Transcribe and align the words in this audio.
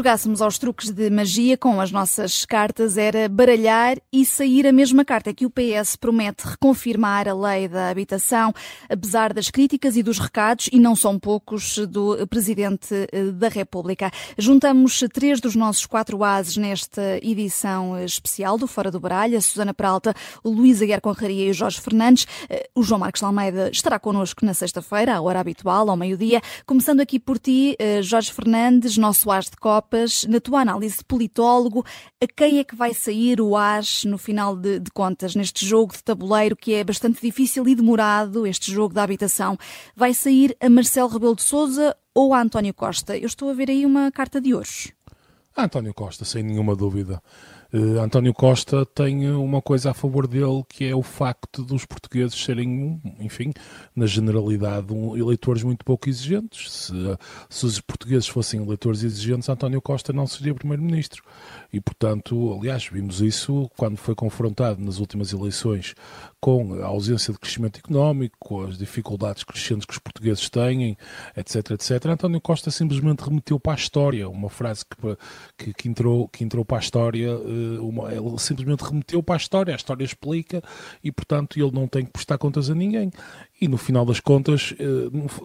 jogássemos 0.00 0.40
aos 0.40 0.56
truques 0.56 0.88
de 0.88 1.10
magia 1.10 1.58
com 1.58 1.78
as 1.78 1.92
nossas 1.92 2.46
cartas, 2.46 2.96
era 2.96 3.28
baralhar 3.28 3.98
e 4.10 4.24
sair 4.24 4.66
a 4.66 4.72
mesma 4.72 5.04
carta. 5.04 5.28
É 5.28 5.34
que 5.34 5.44
o 5.44 5.50
PS 5.50 5.94
promete 5.94 6.48
reconfirmar 6.48 7.28
a 7.28 7.34
lei 7.34 7.68
da 7.68 7.90
habitação, 7.90 8.50
apesar 8.88 9.34
das 9.34 9.50
críticas 9.50 9.98
e 9.98 10.02
dos 10.02 10.18
recados, 10.18 10.70
e 10.72 10.80
não 10.80 10.96
são 10.96 11.18
poucos, 11.18 11.76
do 11.86 12.26
Presidente 12.28 12.94
eh, 13.12 13.24
da 13.24 13.48
República. 13.48 14.10
Juntamos 14.38 15.04
três 15.12 15.38
dos 15.38 15.54
nossos 15.54 15.84
quatro 15.84 16.24
ases 16.24 16.56
nesta 16.56 17.18
edição 17.22 18.02
especial 18.02 18.56
do 18.56 18.66
Fora 18.66 18.90
do 18.90 18.98
Baralho, 18.98 19.36
a 19.36 19.40
Susana 19.42 19.74
Peralta, 19.74 20.14
o 20.42 20.48
Luís 20.48 20.80
Aguiar 20.80 21.02
Conraria 21.02 21.48
e 21.48 21.50
o 21.50 21.54
Jorge 21.54 21.78
Fernandes. 21.78 22.26
Eh, 22.48 22.70
o 22.74 22.82
João 22.82 23.00
Marcos 23.00 23.22
Almeida 23.22 23.68
estará 23.70 23.98
connosco 23.98 24.46
na 24.46 24.54
sexta-feira, 24.54 25.16
à 25.16 25.20
hora 25.20 25.40
habitual, 25.40 25.90
ao 25.90 25.96
meio-dia. 25.96 26.40
Começando 26.64 27.00
aqui 27.00 27.18
por 27.18 27.38
ti, 27.38 27.76
eh, 27.78 28.00
Jorge 28.00 28.32
Fernandes, 28.32 28.96
nosso 28.96 29.30
as 29.30 29.50
de 29.50 29.56
Na 30.28 30.40
tua 30.40 30.60
análise 30.60 30.98
de 30.98 31.04
politólogo, 31.04 31.84
a 32.22 32.26
quem 32.26 32.58
é 32.58 32.64
que 32.64 32.76
vai 32.76 32.94
sair 32.94 33.40
o 33.40 33.56
as 33.56 34.04
no 34.04 34.18
final 34.18 34.56
de, 34.56 34.78
de 34.78 34.90
contas, 34.90 35.34
neste 35.34 35.66
jogo 35.66 35.92
de 35.92 36.02
tabuleiro 36.02 36.56
que 36.56 36.74
é 36.74 36.84
bastante 36.84 37.20
difícil 37.20 37.66
e 37.68 37.74
demorado, 37.74 38.46
este 38.46 38.72
jogo 38.72 38.94
da 38.94 39.02
habitação? 39.02 39.58
Vai 39.94 40.14
sair 40.14 40.56
a 40.60 40.68
Marcelo 40.68 41.08
Rebelo 41.08 41.36
de 41.36 41.42
Souza 41.42 41.96
ou 42.14 42.34
a 42.34 42.40
António 42.40 42.74
Costa? 42.74 43.16
Eu 43.16 43.26
estou 43.26 43.50
a 43.50 43.54
ver 43.54 43.70
aí 43.70 43.84
uma 43.84 44.10
carta 44.10 44.40
de 44.40 44.54
ouros. 44.54 44.92
António 45.56 45.92
Costa, 45.92 46.24
sem 46.24 46.42
nenhuma 46.42 46.74
dúvida. 46.76 47.22
Uh, 47.72 48.00
António 48.00 48.34
Costa 48.34 48.84
tem 48.84 49.30
uma 49.30 49.62
coisa 49.62 49.90
a 49.90 49.94
favor 49.94 50.26
dele 50.26 50.64
que 50.68 50.84
é 50.84 50.94
o 50.94 51.02
facto 51.02 51.64
dos 51.64 51.86
portugueses 51.86 52.34
serem, 52.34 53.00
enfim, 53.20 53.52
na 53.94 54.06
generalidade, 54.06 54.92
um, 54.92 55.16
eleitores 55.16 55.62
muito 55.62 55.84
pouco 55.84 56.08
exigentes. 56.08 56.70
Se, 56.72 56.92
se, 57.48 57.66
os 57.66 57.80
portugueses 57.80 58.26
fossem 58.26 58.62
eleitores 58.62 59.04
exigentes, 59.04 59.48
António 59.48 59.80
Costa 59.80 60.12
não 60.12 60.26
seria 60.26 60.54
primeiro-ministro. 60.54 61.22
E, 61.72 61.80
portanto, 61.80 62.58
aliás, 62.58 62.88
vimos 62.90 63.20
isso 63.20 63.70
quando 63.76 63.96
foi 63.96 64.14
confrontado 64.14 64.82
nas 64.82 64.98
últimas 64.98 65.32
eleições 65.32 65.94
com 66.40 66.82
a 66.82 66.86
ausência 66.86 67.32
de 67.32 67.38
crescimento 67.38 67.78
económico, 67.78 68.36
com 68.38 68.62
as 68.62 68.78
dificuldades 68.78 69.44
crescentes 69.44 69.84
que 69.84 69.92
os 69.92 69.98
portugueses 69.98 70.48
têm, 70.48 70.96
etc, 71.36 71.72
etc. 71.72 72.06
António 72.06 72.40
Costa 72.40 72.70
simplesmente 72.70 73.20
remeteu 73.20 73.60
para 73.60 73.72
a 73.72 73.76
história 73.76 74.28
uma 74.28 74.48
frase 74.48 74.84
que, 74.84 75.16
que, 75.58 75.74
que 75.74 75.88
entrou, 75.88 76.26
que 76.28 76.42
entrou 76.42 76.64
para 76.64 76.78
a 76.78 76.80
história, 76.80 77.28
eh, 77.28 77.78
uma, 77.80 78.10
ele 78.12 78.38
simplesmente 78.38 78.82
remeteu 78.82 79.22
para 79.22 79.34
a 79.34 79.36
história, 79.36 79.74
a 79.74 79.76
história 79.76 80.04
explica 80.04 80.62
e, 81.04 81.12
portanto, 81.12 81.58
ele 81.58 81.70
não 81.72 81.86
tem 81.86 82.04
que 82.04 82.10
prestar 82.10 82.38
contas 82.38 82.70
a 82.70 82.74
ninguém. 82.74 83.10
E 83.60 83.68
no 83.68 83.76
final 83.76 84.06
das 84.06 84.20
contas, 84.20 84.74
eh, 84.78 84.84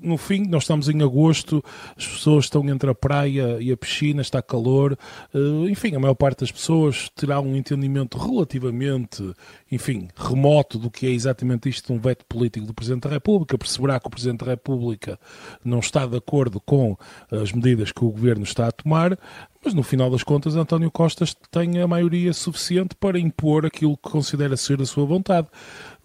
no 0.02 0.18
fim, 0.18 0.48
nós 0.48 0.64
estamos 0.64 0.88
em 0.88 1.04
agosto, 1.04 1.62
as 1.98 2.08
pessoas 2.08 2.46
estão 2.46 2.68
entre 2.70 2.90
a 2.90 2.96
praia 2.96 3.58
e 3.60 3.70
a 3.70 3.76
piscina, 3.76 4.22
está 4.22 4.42
calor, 4.42 4.98
eh, 5.34 5.70
enfim, 5.70 5.94
a 5.96 6.00
maior 6.00 6.16
parte 6.16 6.40
das 6.40 6.52
pessoas 6.52 7.10
terá 7.14 7.42
um 7.42 7.54
entendimento 7.54 8.18
relativamente, 8.18 9.34
enfim, 9.70 10.08
remoto 10.16 10.85
do 10.86 10.92
que 10.92 11.08
é 11.08 11.10
exatamente 11.10 11.68
isto 11.68 11.92
um 11.92 12.00
veto 12.00 12.24
político 12.26 12.66
do 12.68 12.74
Presidente 12.74 13.04
da 13.04 13.10
República, 13.10 13.58
perceberá 13.58 14.00
que 14.00 14.08
o 14.08 14.10
Presidente 14.10 14.46
da 14.46 14.52
República 14.52 15.20
não 15.64 15.80
está 15.80 16.06
de 16.06 16.16
acordo 16.16 16.62
com 16.62 16.96
as 17.32 17.52
medidas 17.52 17.92
que 17.92 18.06
o 18.06 18.12
Governo 18.12 18.44
está 18.44 18.68
a 18.68 18.72
tomar, 18.72 19.18
mas 19.64 19.74
no 19.74 19.82
final 19.82 20.12
das 20.12 20.22
contas 20.22 20.56
António 20.56 20.92
Costa 20.92 21.26
tem 21.50 21.82
a 21.82 21.88
maioria 21.88 22.32
suficiente 22.34 22.96
para 22.96 23.18
impor 23.18 23.66
aquilo 23.66 23.98
que 23.98 24.10
considera 24.10 24.56
ser 24.56 24.80
a 24.80 24.86
sua 24.86 25.06
vontade. 25.06 25.48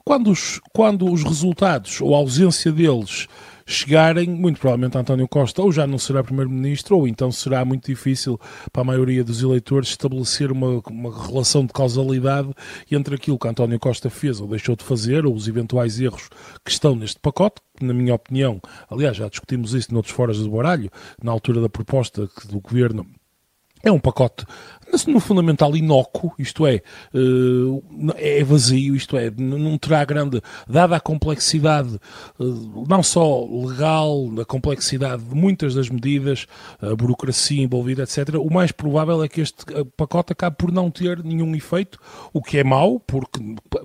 Quando 0.02 0.30
os, 0.30 0.58
quando 0.72 1.12
os 1.12 1.22
resultados 1.22 2.00
ou 2.00 2.14
a 2.14 2.18
ausência 2.18 2.72
deles 2.72 3.28
chegarem, 3.70 4.28
muito 4.28 4.60
provavelmente 4.60 4.98
António 4.98 5.28
Costa 5.28 5.62
ou 5.62 5.70
já 5.70 5.86
não 5.86 5.98
será 5.98 6.22
Primeiro-Ministro, 6.22 6.98
ou 6.98 7.08
então 7.08 7.30
será 7.30 7.64
muito 7.64 7.86
difícil 7.86 8.38
para 8.72 8.82
a 8.82 8.84
maioria 8.84 9.22
dos 9.22 9.42
eleitores 9.42 9.90
estabelecer 9.90 10.50
uma, 10.50 10.82
uma 10.90 11.26
relação 11.26 11.64
de 11.64 11.72
causalidade 11.72 12.52
entre 12.90 13.14
aquilo 13.14 13.38
que 13.38 13.48
António 13.48 13.78
Costa 13.78 14.10
fez 14.10 14.40
ou 14.40 14.48
deixou 14.48 14.74
de 14.74 14.84
fazer, 14.84 15.24
ou 15.24 15.34
os 15.34 15.46
eventuais 15.46 16.00
erros 16.00 16.28
que 16.64 16.70
estão 16.70 16.94
neste 16.96 17.20
pacote, 17.20 17.60
na 17.80 17.94
minha 17.94 18.14
opinião, 18.14 18.60
aliás, 18.90 19.16
já 19.16 19.28
discutimos 19.28 19.72
isso 19.72 19.92
noutros 19.92 20.14
foras 20.14 20.38
do 20.38 20.50
baralho, 20.50 20.90
na 21.22 21.32
altura 21.32 21.60
da 21.60 21.68
proposta 21.68 22.28
do 22.48 22.60
Governo 22.60 23.06
é 23.82 23.90
um 23.90 23.98
pacote, 23.98 24.44
no 25.06 25.20
fundamental, 25.20 25.76
inócuo, 25.76 26.32
isto 26.38 26.66
é, 26.66 26.82
eh, 27.14 28.40
é 28.40 28.44
vazio, 28.44 28.94
isto 28.94 29.16
é, 29.16 29.30
não 29.30 29.76
terá 29.78 30.04
grande, 30.04 30.42
dada 30.68 30.96
a 30.96 31.00
complexidade, 31.00 31.98
eh, 32.38 32.44
não 32.88 33.02
só 33.02 33.44
legal, 33.44 34.28
a 34.40 34.44
complexidade 34.44 35.22
de 35.22 35.34
muitas 35.34 35.74
das 35.74 35.88
medidas, 35.88 36.46
a 36.80 36.94
burocracia 36.94 37.62
envolvida, 37.62 38.02
etc., 38.02 38.34
o 38.38 38.52
mais 38.52 38.72
provável 38.72 39.22
é 39.22 39.28
que 39.28 39.40
este 39.40 39.64
eh, 39.72 39.84
pacote 39.96 40.32
acabe 40.32 40.56
por 40.56 40.72
não 40.72 40.90
ter 40.90 41.22
nenhum 41.22 41.54
efeito, 41.54 41.98
o 42.32 42.42
que 42.42 42.58
é 42.58 42.64
mau, 42.64 43.00
porque 43.00 43.40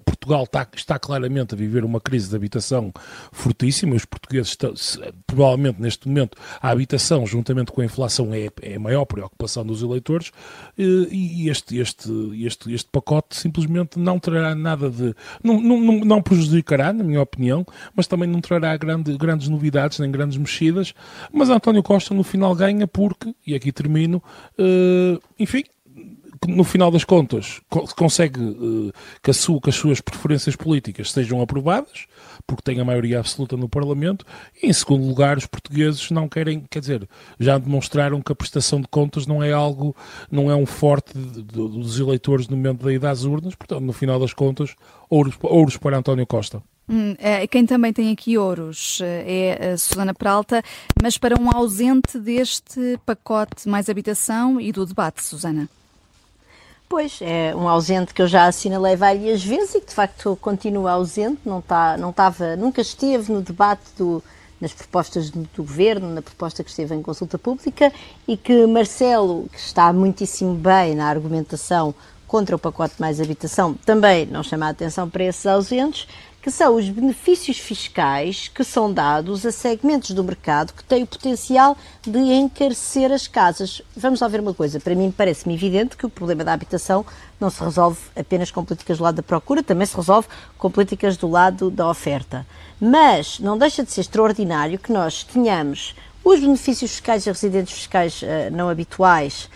Portugal 0.05 0.43
está, 0.43 0.67
está 0.75 0.99
claramente 0.99 1.53
a 1.53 1.57
viver 1.57 1.83
uma 1.85 1.99
crise 1.99 2.29
de 2.29 2.35
habitação 2.35 2.91
fortíssima, 3.31 3.95
os 3.95 4.05
portugueses, 4.05 4.49
estão, 4.49 4.73
provavelmente 5.27 5.81
neste 5.81 6.07
momento, 6.07 6.37
a 6.61 6.69
habitação, 6.69 7.25
juntamente 7.25 7.71
com 7.71 7.81
a 7.81 7.85
inflação, 7.85 8.33
é, 8.33 8.49
é 8.61 8.75
a 8.75 8.79
maior 8.79 9.05
preocupação 9.05 9.65
dos 9.65 9.81
eleitores 9.81 10.31
eh, 10.77 10.94
e 11.11 11.49
este, 11.49 11.77
este, 11.77 12.09
este, 12.45 12.73
este 12.73 12.89
pacote 12.91 13.35
simplesmente 13.35 13.99
não 13.99 14.19
trará 14.19 14.55
nada 14.55 14.89
de. 14.89 15.15
Não, 15.43 15.59
não, 15.61 15.77
não 15.99 16.21
prejudicará, 16.21 16.91
na 16.91 17.03
minha 17.03 17.21
opinião, 17.21 17.65
mas 17.95 18.07
também 18.07 18.27
não 18.27 18.41
trará 18.41 18.75
grande, 18.77 19.15
grandes 19.17 19.47
novidades 19.47 19.99
nem 19.99 20.11
grandes 20.11 20.37
mexidas. 20.37 20.93
Mas 21.31 21.49
António 21.49 21.83
Costa 21.83 22.13
no 22.13 22.23
final 22.23 22.55
ganha 22.55 22.87
porque, 22.87 23.35
e 23.45 23.53
aqui 23.53 23.71
termino, 23.71 24.21
uh, 24.59 25.21
enfim, 25.39 25.63
no 26.47 26.63
final 26.63 26.91
das 26.91 27.03
contas, 27.03 27.61
consegue 27.95 28.39
uh, 28.39 28.91
que, 29.21 29.33
sua, 29.33 29.59
que, 29.61 29.69
as 29.69 29.75
suas 29.75 30.01
preferências 30.01 30.55
políticas 30.55 31.11
sejam 31.11 31.41
aprovadas, 31.41 32.05
porque 32.47 32.63
tem 32.63 32.79
a 32.79 32.85
maioria 32.85 33.19
absoluta 33.19 33.57
no 33.57 33.69
Parlamento, 33.69 34.25
e 34.61 34.67
em 34.67 34.73
segundo 34.73 35.07
lugar, 35.07 35.37
os 35.37 35.45
portugueses 35.45 36.11
não 36.11 36.27
querem, 36.27 36.63
quer 36.69 36.79
dizer, 36.79 37.07
já 37.39 37.57
demonstraram 37.57 38.21
que 38.21 38.31
a 38.31 38.35
prestação 38.35 38.81
de 38.81 38.87
contas 38.87 39.25
não 39.25 39.43
é 39.43 39.51
algo, 39.51 39.95
não 40.29 40.49
é 40.49 40.55
um 40.55 40.65
forte 40.65 41.17
de, 41.17 41.41
de, 41.41 41.53
dos 41.53 41.99
eleitores 41.99 42.47
no 42.47 42.55
momento 42.55 42.83
da 42.83 42.93
ida 42.93 43.09
às 43.09 43.23
urnas, 43.23 43.55
portanto, 43.55 43.81
no 43.81 43.93
final 43.93 44.19
das 44.19 44.33
contas, 44.33 44.75
ouros, 45.09 45.35
ouros 45.41 45.77
para 45.77 45.97
António 45.97 46.25
Costa. 46.25 46.61
Hum, 46.87 47.15
é, 47.17 47.47
quem 47.47 47.65
também 47.65 47.91
tem 47.91 48.11
aqui 48.11 48.37
ouros 48.37 48.99
eh, 49.01 49.57
é 49.59 49.71
a 49.71 49.77
Susana 49.77 50.13
Peralta, 50.13 50.61
mas 51.01 51.17
para 51.17 51.39
um 51.39 51.49
ausente 51.49 52.19
deste 52.19 52.99
pacote 53.03 53.67
mais 53.67 53.89
habitação 53.89 54.61
e 54.61 54.71
do 54.71 54.85
debate, 54.85 55.23
Susana. 55.23 55.67
Pois, 56.87 57.19
é 57.21 57.55
um 57.55 57.67
ausente 57.67 58.13
que 58.13 58.21
eu 58.21 58.27
já 58.27 58.45
assinalei 58.45 58.95
várias 58.95 59.43
vezes 59.43 59.75
e 59.75 59.81
que 59.81 59.87
de 59.87 59.93
facto 59.93 60.37
continua 60.39 60.91
ausente, 60.91 61.41
não, 61.43 61.59
está, 61.59 61.97
não 61.97 62.11
estava, 62.11 62.55
nunca 62.55 62.81
esteve 62.81 63.31
no 63.31 63.41
debate 63.41 63.83
do, 63.97 64.23
nas 64.61 64.71
propostas 64.71 65.31
do, 65.31 65.47
governo, 65.57 66.13
na 66.13 66.21
proposta 66.21 66.63
que 66.63 66.69
esteve 66.69 66.93
em 66.93 67.01
consulta 67.01 67.39
pública 67.39 67.91
e 68.27 68.37
que 68.37 68.67
Marcelo, 68.67 69.49
que 69.51 69.57
está 69.57 69.91
muitíssimo 69.91 70.53
bem 70.53 70.95
na 70.95 71.07
argumentação 71.07 71.93
contra 72.27 72.55
o 72.55 72.59
pacote 72.59 72.95
mais 72.99 73.19
habitação, 73.19 73.73
também 73.85 74.25
não 74.27 74.43
chama 74.43 74.67
a 74.67 74.69
atenção 74.69 75.09
para 75.09 75.23
esses 75.23 75.45
ausentes 75.45 76.07
que 76.45 76.51
são 76.51 76.75
os 76.75 76.87
benefícios 76.87 77.57
fiscais 77.57 78.51
que 78.53 78.63
são 78.63 78.93
dados 78.93 79.43
a 79.47 79.51
segmentos 79.51 80.11
do 80.11 80.23
mercado 80.23 80.73
que 80.73 80.83
têm 80.83 81.01
o 81.01 81.07
potencial 81.07 81.75
de 82.05 82.19
encarecer 82.19 83.11
as 83.11 83.27
casas. 83.27 83.81
Vamos 83.97 84.19
lá 84.19 84.27
ver 84.27 84.41
uma 84.41 84.53
coisa. 84.53 84.79
Para 84.79 84.93
mim, 84.93 85.09
parece-me 85.09 85.55
evidente 85.55 85.97
que 85.97 86.05
o 86.05 86.09
problema 86.09 86.43
da 86.43 86.53
habitação 86.53 87.03
não 87.39 87.49
se 87.49 87.63
resolve 87.63 87.97
apenas 88.15 88.51
com 88.51 88.63
políticas 88.63 88.99
do 88.99 89.03
lado 89.05 89.15
da 89.15 89.23
procura, 89.23 89.63
também 89.63 89.87
se 89.87 89.95
resolve 89.95 90.27
com 90.55 90.69
políticas 90.69 91.17
do 91.17 91.27
lado 91.27 91.71
da 91.71 91.89
oferta. 91.89 92.45
Mas 92.79 93.39
não 93.39 93.57
deixa 93.57 93.83
de 93.83 93.91
ser 93.91 94.01
extraordinário 94.01 94.77
que 94.77 94.91
nós 94.91 95.23
tenhamos 95.23 95.95
os 96.23 96.39
benefícios 96.39 96.91
fiscais 96.91 97.25
e 97.25 97.31
residentes 97.31 97.73
fiscais 97.73 98.21
uh, 98.21 98.51
não 98.51 98.69
habituais 98.69 99.49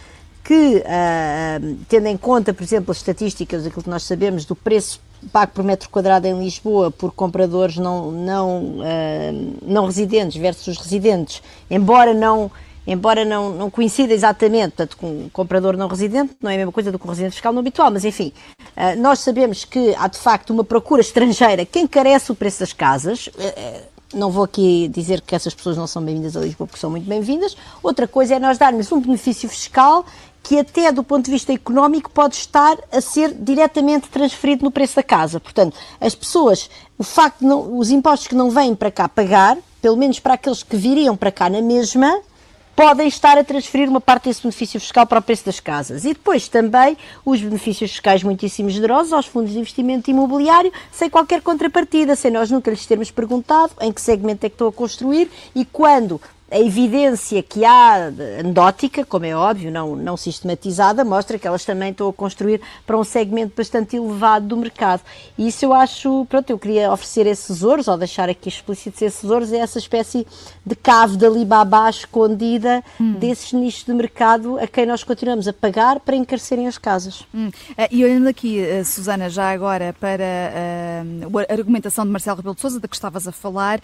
que, 0.44 0.78
uh, 0.78 1.78
tendo 1.88 2.08
em 2.08 2.18
conta, 2.18 2.52
por 2.52 2.64
exemplo, 2.64 2.90
as 2.90 2.98
estatísticas, 2.98 3.68
aquilo 3.68 3.84
que 3.84 3.90
nós 3.92 4.02
sabemos 4.02 4.44
do 4.44 4.56
preço 4.56 5.00
pago 5.32 5.52
por 5.54 5.64
metro 5.64 5.90
quadrado 5.90 6.28
em 6.28 6.40
Lisboa 6.40 6.92
por 6.92 7.12
compradores 7.12 7.78
não, 7.78 8.12
não, 8.12 8.58
uh, 8.80 9.58
não 9.62 9.86
residentes 9.86 10.40
versus 10.40 10.78
residentes, 10.78 11.42
embora 11.70 12.14
não 12.14 12.52
embora 12.88 13.24
não, 13.24 13.52
não 13.52 13.70
coincida 13.70 14.14
exatamente, 14.14 14.72
portanto, 14.72 14.98
com 14.98 15.30
comprador 15.32 15.78
não 15.78 15.88
residente, 15.88 16.36
não 16.42 16.50
é 16.50 16.56
a 16.56 16.58
mesma 16.58 16.72
coisa 16.72 16.92
do 16.92 16.98
que 16.98 17.06
um 17.06 17.10
residente 17.10 17.34
fiscal 17.34 17.54
não 17.54 17.60
habitual, 17.60 17.92
mas 17.92 18.04
enfim, 18.04 18.34
uh, 18.60 19.00
nós 19.00 19.20
sabemos 19.20 19.64
que 19.64 19.94
há 19.96 20.08
de 20.08 20.18
facto 20.18 20.50
uma 20.50 20.64
procura 20.64 21.02
estrangeira 21.02 21.66
que 21.66 21.80
encarece 21.80 22.32
o 22.32 22.36
preço 22.36 22.62
das 22.62 22.74
casas. 22.74 23.28
Uh, 23.28 24.00
não 24.14 24.32
vou 24.32 24.44
aqui 24.44 24.88
dizer 24.88 25.22
que 25.22 25.36
essas 25.36 25.54
pessoas 25.54 25.78
não 25.78 25.86
são 25.86 26.04
bem-vindas 26.04 26.36
a 26.36 26.40
Lisboa, 26.40 26.66
porque 26.66 26.80
são 26.80 26.90
muito 26.90 27.08
bem-vindas. 27.08 27.56
Outra 27.84 28.08
coisa 28.08 28.36
é 28.36 28.40
nós 28.40 28.58
darmos 28.58 28.92
um 28.92 29.00
benefício 29.00 29.48
fiscal 29.48 30.04
que 30.44 30.60
até 30.60 30.92
do 30.92 31.04
ponto 31.04 31.26
de 31.26 31.32
vista 31.32 31.54
económico 31.54 32.10
pode 32.10 32.36
estar 32.36 32.78
a 32.92 33.02
ser 33.02 33.34
diretamente 33.34 34.10
transferido 34.10 34.64
no 34.64 34.72
preço 34.72 34.96
da 34.96 35.04
casa. 35.04 35.40
Portanto, 35.40 35.78
as 36.00 36.16
pessoas, 36.16 36.70
o 36.98 37.04
facto 37.04 37.40
de 37.40 37.46
não, 37.46 37.78
os 37.78 37.92
impostos 37.92 38.28
que 38.28 38.36
não 38.36 38.50
vêm 38.50 38.74
para 38.76 38.92
cá 38.92 39.08
pagar, 39.08 39.58
pelo 39.82 39.98
menos 39.98 40.20
para 40.20 40.34
aqueles 40.34 40.64
que 40.64 40.76
viriam 40.76 41.16
para 41.16 41.32
cá 41.32 41.50
na 41.50 41.62
mesma, 41.62 42.22
podem 42.80 43.10
estar 43.10 43.38
a 43.38 43.44
transferir 43.44 43.90
uma 43.90 44.00
parte 44.00 44.30
desse 44.30 44.42
benefício 44.42 44.80
fiscal 44.80 45.06
para 45.06 45.20
o 45.20 45.22
preço 45.22 45.46
das 45.46 45.60
casas. 45.60 46.06
E 46.06 46.14
depois 46.14 46.48
também 46.48 46.98
os 47.26 47.42
benefícios 47.42 47.92
fiscais 47.92 48.24
muitíssimo 48.24 48.70
generosos 48.70 49.12
aos 49.12 49.26
fundos 49.26 49.52
de 49.52 49.60
investimento 49.60 50.10
imobiliário, 50.10 50.72
sem 50.90 51.10
qualquer 51.10 51.42
contrapartida, 51.42 52.16
sem 52.16 52.32
nós 52.32 52.50
nunca 52.50 52.72
lhes 52.72 52.86
termos 52.86 53.12
perguntado 53.12 53.74
em 53.82 53.92
que 53.92 54.02
segmento 54.02 54.46
é 54.46 54.50
que 54.50 54.56
estão 54.56 54.70
a 54.70 54.72
construir 54.72 55.30
e 55.54 55.66
quando 55.66 56.22
a 56.52 56.60
evidência 56.60 57.42
que 57.44 57.64
há, 57.64 58.12
anedótica, 58.40 59.06
como 59.06 59.26
é 59.26 59.36
óbvio, 59.36 59.72
não, 59.72 59.96
não 59.96 60.18
sistematizada, 60.18 61.04
mostra 61.04 61.38
que 61.38 61.48
elas 61.48 61.66
também 61.66 61.92
estão 61.92 62.10
a 62.10 62.14
construir 62.14 62.62
para 62.86 62.98
um 62.98 63.04
segmento 63.04 63.54
bastante 63.56 63.96
elevado 63.96 64.48
do 64.48 64.58
mercado. 64.58 65.02
E 65.38 65.48
isso 65.48 65.66
eu 65.66 65.74
acho, 65.74 66.26
pronto, 66.26 66.50
eu 66.50 66.60
queria 66.60 66.92
oferecer 66.92 67.28
esses 67.28 67.64
ouros, 67.64 67.88
ou 67.88 67.98
deixar 67.98 68.30
aqui 68.30 68.50
explícitos 68.50 69.02
esses 69.02 69.30
ouros, 69.30 69.52
é 69.52 69.58
essa 69.58 69.78
espécie 69.78 70.26
de 70.66 70.76
cave 70.76 71.18
de 71.18 71.26
Alibaba 71.26 71.90
escondida 71.90 72.84
hum. 73.00 73.14
desses 73.14 73.54
nichos 73.54 73.86
de 73.86 73.94
mercado 73.94 74.58
a 74.60 74.68
quem 74.68 74.86
nós 74.86 75.04
continuamos 75.04 75.48
a 75.48 75.54
pagar 75.54 76.00
para 76.00 76.16
encarecerem 76.16 76.68
as 76.68 76.78
casas. 76.78 77.26
Hum. 77.34 77.48
Uh, 77.48 77.88
e 77.92 78.04
olhando 78.04 78.28
aqui, 78.28 78.62
uh, 78.62 78.84
Susana, 78.86 79.30
já 79.30 79.52
agora 79.52 79.96
para 80.00 80.24
uh, 80.24 81.40
a 81.50 81.54
argumentação 81.54 82.06
de 82.06 82.12
Marcelo 82.12 82.38
Rebelo 82.38 82.56
de 82.56 82.62
Sousa, 82.62 82.80
da 82.80 82.88
que 82.88 82.96
estavas 82.96 83.28
a 83.28 83.32
falar, 83.32 83.80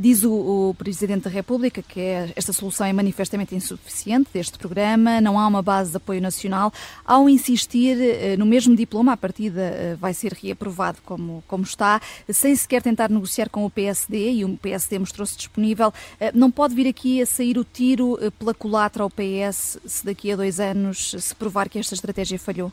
diz 0.00 0.24
o, 0.24 0.32
o 0.70 0.74
Presidente 0.74 1.24
da 1.24 1.30
República 1.30 1.75
que 1.82 2.00
é, 2.00 2.32
esta 2.36 2.52
solução 2.52 2.86
é 2.86 2.92
manifestamente 2.92 3.54
insuficiente 3.54 4.30
deste 4.32 4.58
programa, 4.58 5.20
não 5.20 5.38
há 5.38 5.46
uma 5.46 5.62
base 5.62 5.90
de 5.90 5.96
apoio 5.96 6.20
nacional. 6.20 6.72
Ao 7.04 7.28
insistir 7.28 7.98
eh, 8.00 8.36
no 8.36 8.46
mesmo 8.46 8.74
diploma, 8.74 9.12
a 9.12 9.16
partida 9.16 9.60
eh, 9.60 9.96
vai 9.98 10.14
ser 10.14 10.32
reaprovado 10.32 10.98
como, 11.04 11.42
como 11.46 11.64
está, 11.64 12.00
sem 12.28 12.54
sequer 12.54 12.82
tentar 12.82 13.10
negociar 13.10 13.48
com 13.48 13.64
o 13.64 13.70
PSD, 13.70 14.32
e 14.32 14.44
o 14.44 14.56
PSD 14.56 14.98
mostrou-se 14.98 15.36
disponível, 15.36 15.92
eh, 16.20 16.32
não 16.34 16.50
pode 16.50 16.74
vir 16.74 16.88
aqui 16.88 17.20
a 17.22 17.26
sair 17.26 17.58
o 17.58 17.64
tiro 17.64 18.18
pela 18.38 18.54
culatra 18.54 19.02
ao 19.02 19.10
PS 19.10 19.78
se 19.84 20.04
daqui 20.04 20.32
a 20.32 20.36
dois 20.36 20.60
anos 20.60 21.14
se 21.18 21.34
provar 21.34 21.68
que 21.68 21.78
esta 21.78 21.94
estratégia 21.94 22.38
falhou? 22.38 22.72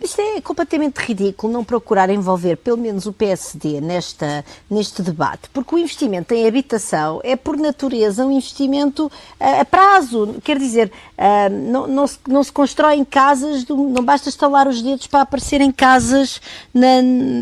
Isto 0.00 0.20
é 0.20 0.40
completamente 0.40 0.98
ridículo 0.98 1.52
não 1.52 1.64
procurar 1.64 2.10
envolver 2.10 2.56
pelo 2.56 2.76
menos 2.76 3.06
o 3.06 3.12
PSD 3.12 3.80
nesta, 3.80 4.44
neste 4.70 5.02
debate, 5.02 5.48
porque 5.52 5.74
o 5.74 5.78
investimento 5.78 6.34
em 6.34 6.46
habitação 6.46 7.20
é, 7.22 7.36
por 7.36 7.56
natureza, 7.56 8.24
um 8.24 8.32
investimento 8.32 9.10
a, 9.38 9.60
a 9.60 9.64
prazo. 9.64 10.36
Quer 10.42 10.58
dizer, 10.58 10.90
uh, 11.18 11.50
não, 11.50 11.86
não, 11.86 12.06
se, 12.06 12.18
não 12.28 12.42
se 12.42 12.52
constroem 12.52 13.04
casas, 13.04 13.64
do, 13.64 13.76
não 13.76 14.04
basta 14.04 14.28
estalar 14.28 14.68
os 14.68 14.82
dedos 14.82 15.06
para 15.06 15.22
aparecerem 15.22 15.70
casas 15.70 16.40
na, 16.72 16.86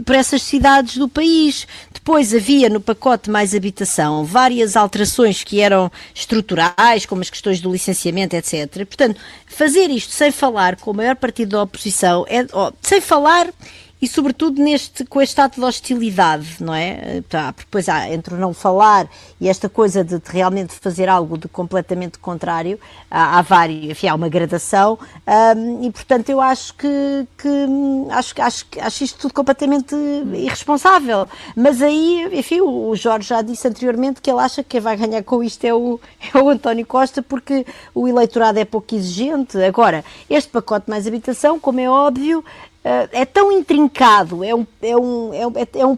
por 0.05 0.15
essas 0.15 0.43
cidades 0.43 0.97
do 0.97 1.09
país. 1.09 1.67
Depois 1.93 2.35
havia 2.35 2.69
no 2.69 2.81
pacote 2.81 3.31
mais 3.31 3.55
habitação 3.55 4.25
várias 4.25 4.77
alterações 4.77 5.43
que 5.43 5.61
eram 5.61 5.91
estruturais, 6.15 7.07
como 7.07 7.23
as 7.23 7.31
questões 7.31 7.61
do 7.61 7.71
licenciamento, 7.71 8.37
etc. 8.37 8.85
Portanto, 8.87 9.21
fazer 9.47 9.89
isto 9.91 10.13
sem 10.13 10.31
falar 10.31 10.77
com 10.77 10.91
o 10.91 10.95
maior 10.95 11.17
partido 11.17 11.51
da 11.51 11.63
oposição 11.63 12.25
é 12.29 12.42
sem 12.83 13.01
falar 13.01 13.49
e 14.03 14.09
sobretudo 14.09 14.61
neste, 14.61 15.05
com 15.05 15.23
este 15.23 15.41
ato 15.41 15.61
de 15.61 15.65
hostilidade, 15.65 16.57
não 16.59 16.75
é? 16.75 17.23
Tá, 17.29 17.55
depois 17.57 17.89
há, 17.89 18.11
entre 18.11 18.35
o 18.35 18.37
não 18.37 18.53
falar 18.53 19.09
e 19.41 19.49
esta 19.49 19.69
coisa 19.69 20.03
de, 20.03 20.19
de 20.19 20.29
realmente 20.29 20.75
fazer 20.75 21.09
algo 21.09 21.39
de 21.39 21.47
completamente 21.47 22.19
contrário, 22.19 22.81
há, 23.09 23.39
há 23.39 23.43
vários, 23.43 23.93
enfim, 23.93 24.09
há 24.09 24.15
uma 24.17 24.29
gradação, 24.29 24.99
e 25.81 25.91
portanto 25.93 26.31
eu 26.31 26.41
acho 26.41 26.75
que, 26.75 27.29
que 27.39 27.49
acho, 28.11 28.35
acho, 28.43 28.67
acho 28.81 29.05
isto 29.05 29.21
tudo 29.21 29.35
completamente 29.35 29.95
irresponsável. 30.35 31.29
Mas 31.55 31.81
aí, 31.81 32.29
enfim, 32.33 32.61
o, 32.61 32.89
o 32.89 32.97
Jorge 32.97 33.29
já 33.29 33.41
disse 33.41 33.69
anteriormente 33.69 34.21
que 34.21 34.29
ele 34.29 34.41
acha 34.41 34.65
que 34.65 34.71
quem 34.71 34.81
vai 34.81 34.97
ganhar 34.97 35.23
com 35.23 35.45
isto 35.45 35.65
é 35.65 35.73
o, 35.73 36.01
é 36.35 36.39
o 36.39 36.49
António 36.49 36.85
Costa, 36.85 37.23
porque 37.23 37.65
o 37.95 38.09
eleitorado 38.09 38.59
é 38.59 38.65
pouco 38.65 38.97
exigente. 38.97 39.57
Agora, 39.63 40.05
este 40.29 40.51
pacote 40.51 40.91
mais 40.91 41.07
habitação, 41.07 41.61
como 41.61 41.79
é 41.79 41.89
óbvio, 41.89 42.45
é 42.85 43.25
tão 43.25 43.53
intrincado, 43.53 44.43
é 44.43 44.55
um, 44.55 44.67
é 44.83 44.97
um, 44.97 45.35
é 45.35 45.47
um, 45.47 45.53
é 45.75 45.87
um 45.87 45.97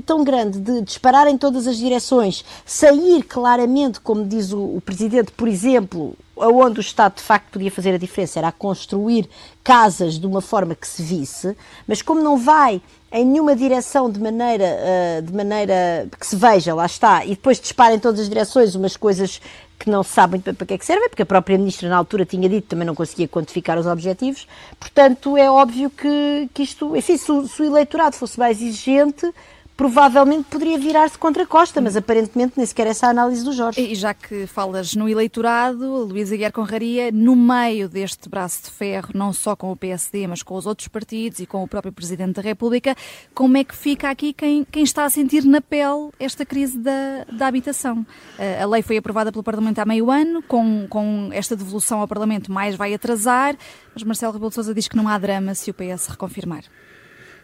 tão 0.00 0.24
grande 0.24 0.58
de 0.58 0.82
disparar 0.82 1.28
em 1.28 1.38
todas 1.38 1.66
as 1.66 1.76
direções, 1.76 2.44
sair 2.64 3.22
claramente, 3.22 4.00
como 4.00 4.24
diz 4.24 4.52
o, 4.52 4.58
o 4.58 4.80
Presidente, 4.80 5.30
por 5.30 5.46
exemplo, 5.46 6.16
aonde 6.36 6.78
o 6.78 6.82
Estado 6.82 7.16
de 7.16 7.22
facto 7.22 7.50
podia 7.52 7.70
fazer 7.70 7.94
a 7.94 7.98
diferença 7.98 8.38
era 8.38 8.48
a 8.48 8.52
construir 8.52 9.28
casas 9.64 10.18
de 10.18 10.26
uma 10.26 10.40
forma 10.40 10.74
que 10.74 10.86
se 10.86 11.02
visse, 11.02 11.56
mas 11.86 12.02
como 12.02 12.22
não 12.22 12.36
vai 12.36 12.80
em 13.10 13.24
nenhuma 13.24 13.56
direção 13.56 14.10
de 14.10 14.20
maneira, 14.20 14.64
uh, 14.64 15.22
de 15.22 15.32
maneira 15.32 16.08
que 16.18 16.26
se 16.26 16.36
veja, 16.36 16.74
lá 16.74 16.86
está, 16.86 17.24
e 17.24 17.30
depois 17.30 17.58
dispara 17.58 17.94
em 17.94 17.98
todas 17.98 18.20
as 18.20 18.28
direções 18.28 18.74
umas 18.74 18.96
coisas 18.96 19.40
que 19.78 19.90
não 19.90 20.02
se 20.02 20.10
sabe 20.10 20.32
muito 20.32 20.44
bem 20.44 20.54
para 20.54 20.66
que 20.66 20.74
é 20.74 20.78
que 20.78 20.86
servem, 20.86 21.08
porque 21.08 21.22
a 21.22 21.26
própria 21.26 21.58
Ministra 21.58 21.88
na 21.88 21.96
altura 21.96 22.24
tinha 22.24 22.48
dito 22.48 22.68
também 22.68 22.86
não 22.86 22.94
conseguia 22.94 23.28
quantificar 23.28 23.78
os 23.78 23.86
objetivos. 23.86 24.46
Portanto, 24.80 25.36
é 25.36 25.50
óbvio 25.50 25.90
que, 25.90 26.48
que 26.52 26.62
isto, 26.62 26.96
enfim, 26.96 27.16
se 27.16 27.30
o, 27.30 27.46
se 27.46 27.62
o 27.62 27.64
eleitorado 27.64 28.16
fosse 28.16 28.38
mais 28.38 28.60
exigente, 28.60 29.30
provavelmente 29.76 30.44
poderia 30.50 30.78
virar-se 30.78 31.18
contra 31.18 31.46
Costa, 31.46 31.80
mas 31.80 31.96
aparentemente 31.96 32.54
nem 32.56 32.64
sequer 32.64 32.86
essa 32.86 33.08
a 33.08 33.10
análise 33.10 33.44
do 33.44 33.52
Jorge. 33.52 33.80
E 33.80 33.94
já 33.94 34.14
que 34.14 34.46
falas 34.46 34.94
no 34.94 35.08
eleitorado, 35.08 36.04
Luísa 36.04 36.36
Guiar 36.36 36.50
Conraria, 36.50 37.12
no 37.12 37.36
meio 37.36 37.88
deste 37.88 38.28
braço 38.28 38.64
de 38.64 38.70
ferro, 38.70 39.10
não 39.14 39.32
só 39.32 39.54
com 39.54 39.70
o 39.70 39.76
PSD, 39.76 40.26
mas 40.26 40.42
com 40.42 40.54
os 40.54 40.64
outros 40.64 40.88
partidos 40.88 41.40
e 41.40 41.46
com 41.46 41.62
o 41.62 41.68
próprio 41.68 41.92
Presidente 41.92 42.36
da 42.36 42.42
República, 42.42 42.96
como 43.34 43.56
é 43.58 43.64
que 43.64 43.76
fica 43.76 44.08
aqui 44.08 44.32
quem, 44.32 44.64
quem 44.64 44.82
está 44.82 45.04
a 45.04 45.10
sentir 45.10 45.44
na 45.44 45.60
pele 45.60 46.10
esta 46.18 46.46
crise 46.46 46.78
da, 46.78 47.26
da 47.30 47.46
habitação? 47.46 48.06
Eh, 48.38 48.62
a 48.62 48.66
lei 48.66 48.80
foi 48.80 48.96
aprovada 48.96 49.30
pelo 49.30 49.44
Parlamento 49.44 49.78
há 49.78 49.84
meio 49.84 50.10
ano, 50.10 50.42
com, 50.42 50.86
com 50.88 51.28
esta 51.32 51.54
devolução 51.54 52.00
ao 52.00 52.08
Parlamento 52.08 52.50
mais 52.50 52.74
vai 52.76 52.94
atrasar, 52.94 53.56
mas 53.92 54.02
Marcelo 54.02 54.32
Rebelo 54.32 54.48
de 54.48 54.54
Sousa 54.54 54.74
diz 54.74 54.88
que 54.88 54.96
não 54.96 55.06
há 55.06 55.18
drama 55.18 55.54
se 55.54 55.70
o 55.70 55.74
PS 55.74 56.06
reconfirmar. 56.08 56.64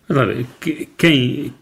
Agora, 0.08 0.44
quem, 0.96 1.54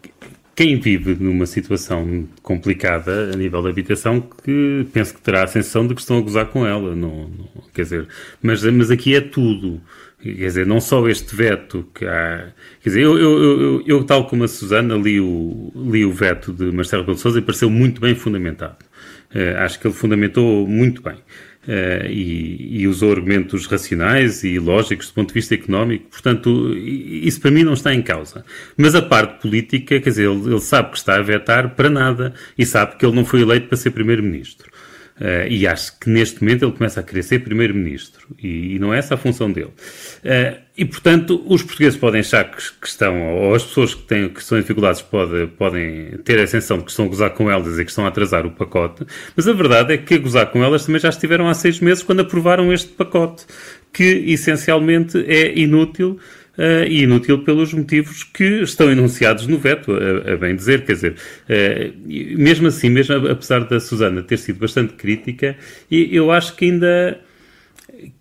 quem 0.61 0.79
vive 0.79 1.15
numa 1.19 1.47
situação 1.47 2.27
complicada 2.43 3.31
a 3.33 3.35
nível 3.35 3.63
de 3.63 3.69
habitação 3.69 4.21
que 4.21 4.85
penso 4.93 5.15
que 5.15 5.19
terá 5.19 5.43
a 5.43 5.47
sensação 5.47 5.87
de 5.87 5.95
que 5.95 6.01
estão 6.01 6.19
a 6.19 6.21
gozar 6.21 6.45
com 6.45 6.67
ela. 6.67 6.95
Não, 6.95 7.29
não, 7.29 7.49
quer 7.73 7.81
dizer, 7.81 8.07
mas, 8.43 8.63
mas 8.63 8.91
aqui 8.91 9.15
é 9.15 9.21
tudo. 9.21 9.81
Quer 10.21 10.33
dizer, 10.33 10.67
não 10.67 10.79
só 10.79 11.09
este 11.09 11.35
veto 11.35 11.83
que 11.95 12.05
há. 12.05 12.53
Quer 12.83 12.89
dizer, 12.89 13.01
eu, 13.01 13.17
eu, 13.17 13.41
eu, 13.41 13.83
eu 13.87 14.03
tal 14.03 14.27
como 14.27 14.43
a 14.43 14.47
Susana, 14.47 14.95
li 14.95 15.19
o, 15.19 15.71
li 15.75 16.05
o 16.05 16.13
veto 16.13 16.53
de 16.53 16.65
Marcelo 16.65 17.01
Rebelo 17.01 17.15
de 17.15 17.21
Sousa 17.23 17.39
e 17.39 17.41
pareceu 17.41 17.67
muito 17.67 17.99
bem 17.99 18.13
fundamentado. 18.13 18.85
Uh, 19.33 19.57
acho 19.61 19.79
que 19.79 19.87
ele 19.87 19.95
fundamentou 19.95 20.67
muito 20.67 21.01
bem. 21.01 21.17
Uh, 21.61 22.09
e, 22.09 22.81
e, 22.81 22.87
usou 22.87 23.11
argumentos 23.11 23.67
racionais 23.67 24.43
e 24.43 24.57
lógicos 24.57 25.09
do 25.09 25.13
ponto 25.13 25.27
de 25.27 25.35
vista 25.35 25.53
económico. 25.53 26.07
Portanto, 26.09 26.75
isso 26.75 27.39
para 27.39 27.51
mim 27.51 27.63
não 27.63 27.73
está 27.73 27.93
em 27.93 28.01
causa. 28.01 28.43
Mas 28.75 28.95
a 28.95 29.01
parte 29.01 29.39
política, 29.39 29.99
quer 29.99 30.09
dizer, 30.09 30.27
ele, 30.27 30.53
ele 30.53 30.59
sabe 30.59 30.89
que 30.89 30.97
está 30.97 31.17
a 31.17 31.21
vetar 31.21 31.75
para 31.75 31.87
nada 31.87 32.33
e 32.57 32.65
sabe 32.65 32.95
que 32.95 33.05
ele 33.05 33.15
não 33.15 33.23
foi 33.23 33.41
eleito 33.41 33.67
para 33.67 33.77
ser 33.77 33.91
primeiro-ministro. 33.91 34.71
Uh, 35.21 35.47
e 35.47 35.67
acho 35.67 35.99
que 35.99 36.09
neste 36.09 36.43
momento 36.43 36.65
ele 36.65 36.71
começa 36.71 36.99
a 36.99 37.03
querer 37.03 37.21
ser 37.21 37.43
primeiro-ministro. 37.43 38.27
E, 38.41 38.75
e, 38.75 38.79
não 38.79 38.91
é 38.91 38.97
essa 38.97 39.13
a 39.13 39.17
função 39.17 39.51
dele. 39.51 39.67
Uh, 39.67 40.59
e, 40.75 40.83
portanto, 40.83 41.43
os 41.45 41.61
portugueses 41.61 41.99
podem 41.99 42.21
achar 42.21 42.49
que, 42.49 42.57
que, 42.57 42.87
estão, 42.87 43.35
ou 43.35 43.53
as 43.53 43.63
pessoas 43.63 43.93
que, 43.93 44.01
têm, 44.01 44.29
que 44.29 44.39
estão 44.39 44.57
em 44.57 44.61
dificuldades 44.61 44.99
pode, 45.03 45.45
podem 45.59 46.17
ter 46.25 46.39
a 46.39 46.47
sensação 46.47 46.79
de 46.79 46.85
que 46.85 46.89
estão 46.89 47.05
a 47.05 47.07
gozar 47.07 47.29
com 47.29 47.51
elas 47.51 47.77
e 47.77 47.83
que 47.85 47.91
estão 47.91 48.03
a 48.03 48.07
atrasar 48.07 48.47
o 48.47 48.51
pacote. 48.51 49.05
Mas 49.35 49.47
a 49.47 49.53
verdade 49.53 49.93
é 49.93 49.97
que 49.97 50.15
a 50.15 50.17
gozar 50.17 50.47
com 50.47 50.63
elas 50.63 50.87
também 50.87 50.99
já 50.99 51.09
estiveram 51.09 51.47
há 51.47 51.53
seis 51.53 51.79
meses 51.79 52.01
quando 52.01 52.21
aprovaram 52.21 52.73
este 52.73 52.89
pacote, 52.89 53.45
que 53.93 54.03
essencialmente 54.03 55.23
é 55.27 55.55
inútil 55.55 56.17
uh, 56.57 56.83
e 56.87 57.03
inútil 57.03 57.43
pelos 57.43 57.73
motivos 57.73 58.23
que 58.23 58.61
estão 58.61 58.91
enunciados 58.91 59.47
no 59.47 59.57
veto, 59.57 59.91
a, 59.91 60.33
a 60.33 60.37
bem 60.37 60.55
dizer. 60.55 60.85
Quer 60.85 60.93
dizer, 60.93 61.15
uh, 61.49 62.37
mesmo 62.37 62.67
assim, 62.67 62.89
mesmo 62.89 63.27
apesar 63.27 63.63
da 63.65 63.79
Susana 63.79 64.21
ter 64.21 64.37
sido 64.37 64.59
bastante 64.59 64.93
crítica, 64.93 65.55
eu 65.89 66.31
acho 66.31 66.55
que 66.55 66.65
ainda. 66.65 67.19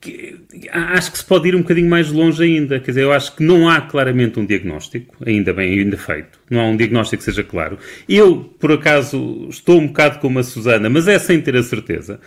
Que, 0.00 0.36
acho 0.72 1.12
que 1.12 1.18
se 1.18 1.24
pode 1.24 1.48
ir 1.48 1.54
um 1.54 1.62
bocadinho 1.62 1.88
mais 1.88 2.10
longe 2.10 2.42
ainda. 2.42 2.80
Quer 2.80 2.90
dizer, 2.90 3.02
eu 3.02 3.12
acho 3.12 3.34
que 3.34 3.42
não 3.42 3.68
há 3.68 3.80
claramente 3.80 4.38
um 4.38 4.44
diagnóstico, 4.44 5.16
ainda 5.24 5.54
bem, 5.54 5.78
ainda 5.78 5.96
feito. 5.96 6.38
Não 6.50 6.60
há 6.60 6.64
um 6.66 6.76
diagnóstico 6.76 7.18
que 7.18 7.24
seja 7.24 7.42
claro. 7.42 7.78
Eu, 8.08 8.52
por 8.58 8.72
acaso, 8.72 9.46
estou 9.48 9.80
um 9.80 9.86
bocado 9.86 10.18
como 10.18 10.38
a 10.38 10.42
Susana, 10.42 10.90
mas 10.90 11.08
é 11.08 11.18
sem 11.18 11.40
ter 11.40 11.56
a 11.56 11.62
certeza. 11.62 12.20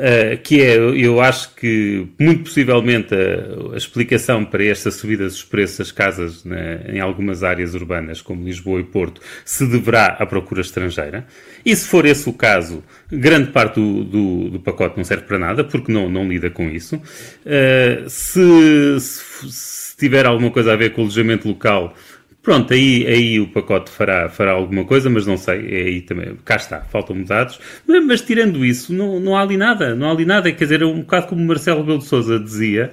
Uh, 0.00 0.38
que 0.42 0.62
é, 0.62 0.76
eu 0.76 1.20
acho 1.20 1.54
que 1.54 2.06
muito 2.18 2.44
possivelmente 2.44 3.14
a, 3.14 3.74
a, 3.74 3.76
explicação 3.76 4.46
para 4.46 4.64
esta 4.64 4.90
subida 4.90 5.24
dos 5.24 5.44
preços 5.44 5.76
das 5.76 5.92
casas 5.92 6.42
né, 6.42 6.86
em 6.88 7.00
algumas 7.00 7.44
áreas 7.44 7.74
urbanas, 7.74 8.22
como 8.22 8.42
Lisboa 8.42 8.80
e 8.80 8.84
Porto, 8.84 9.20
se 9.44 9.66
deverá 9.66 10.16
à 10.18 10.24
procura 10.24 10.62
estrangeira. 10.62 11.26
E 11.66 11.76
se 11.76 11.86
for 11.86 12.06
esse 12.06 12.26
o 12.30 12.32
caso, 12.32 12.82
grande 13.12 13.50
parte 13.50 13.74
do, 13.74 14.02
do, 14.02 14.50
do 14.52 14.60
pacote 14.60 14.96
não 14.96 15.04
serve 15.04 15.24
para 15.24 15.38
nada, 15.38 15.64
porque 15.64 15.92
não, 15.92 16.08
não 16.08 16.26
lida 16.26 16.48
com 16.48 16.70
isso. 16.70 16.96
Uh, 16.96 18.08
se, 18.08 19.00
se, 19.00 19.52
se 19.52 19.96
tiver 19.98 20.24
alguma 20.24 20.50
coisa 20.50 20.72
a 20.72 20.76
ver 20.76 20.94
com 20.94 21.02
o 21.02 21.04
alojamento 21.04 21.46
local, 21.46 21.94
Pronto, 22.42 22.72
aí, 22.72 23.06
aí 23.06 23.40
o 23.40 23.48
pacote 23.48 23.90
fará, 23.90 24.28
fará 24.30 24.52
alguma 24.52 24.84
coisa, 24.84 25.10
mas 25.10 25.26
não 25.26 25.36
sei, 25.36 25.58
é 25.74 25.82
aí 25.82 26.00
também, 26.00 26.36
cá 26.42 26.56
está, 26.56 26.80
faltam 26.80 27.22
dados. 27.22 27.60
Mas, 27.86 28.04
mas, 28.04 28.20
tirando 28.22 28.64
isso, 28.64 28.94
não, 28.94 29.20
não 29.20 29.36
há 29.36 29.42
ali 29.42 29.58
nada, 29.58 29.94
não 29.94 30.08
há 30.08 30.12
ali 30.12 30.24
nada, 30.24 30.50
quer 30.50 30.64
dizer, 30.64 30.80
é 30.80 30.86
um 30.86 31.00
bocado 31.00 31.26
como 31.26 31.44
Marcelo 31.44 31.84
Belo 31.84 31.98
de 31.98 32.06
Souza 32.06 32.40
dizia, 32.40 32.92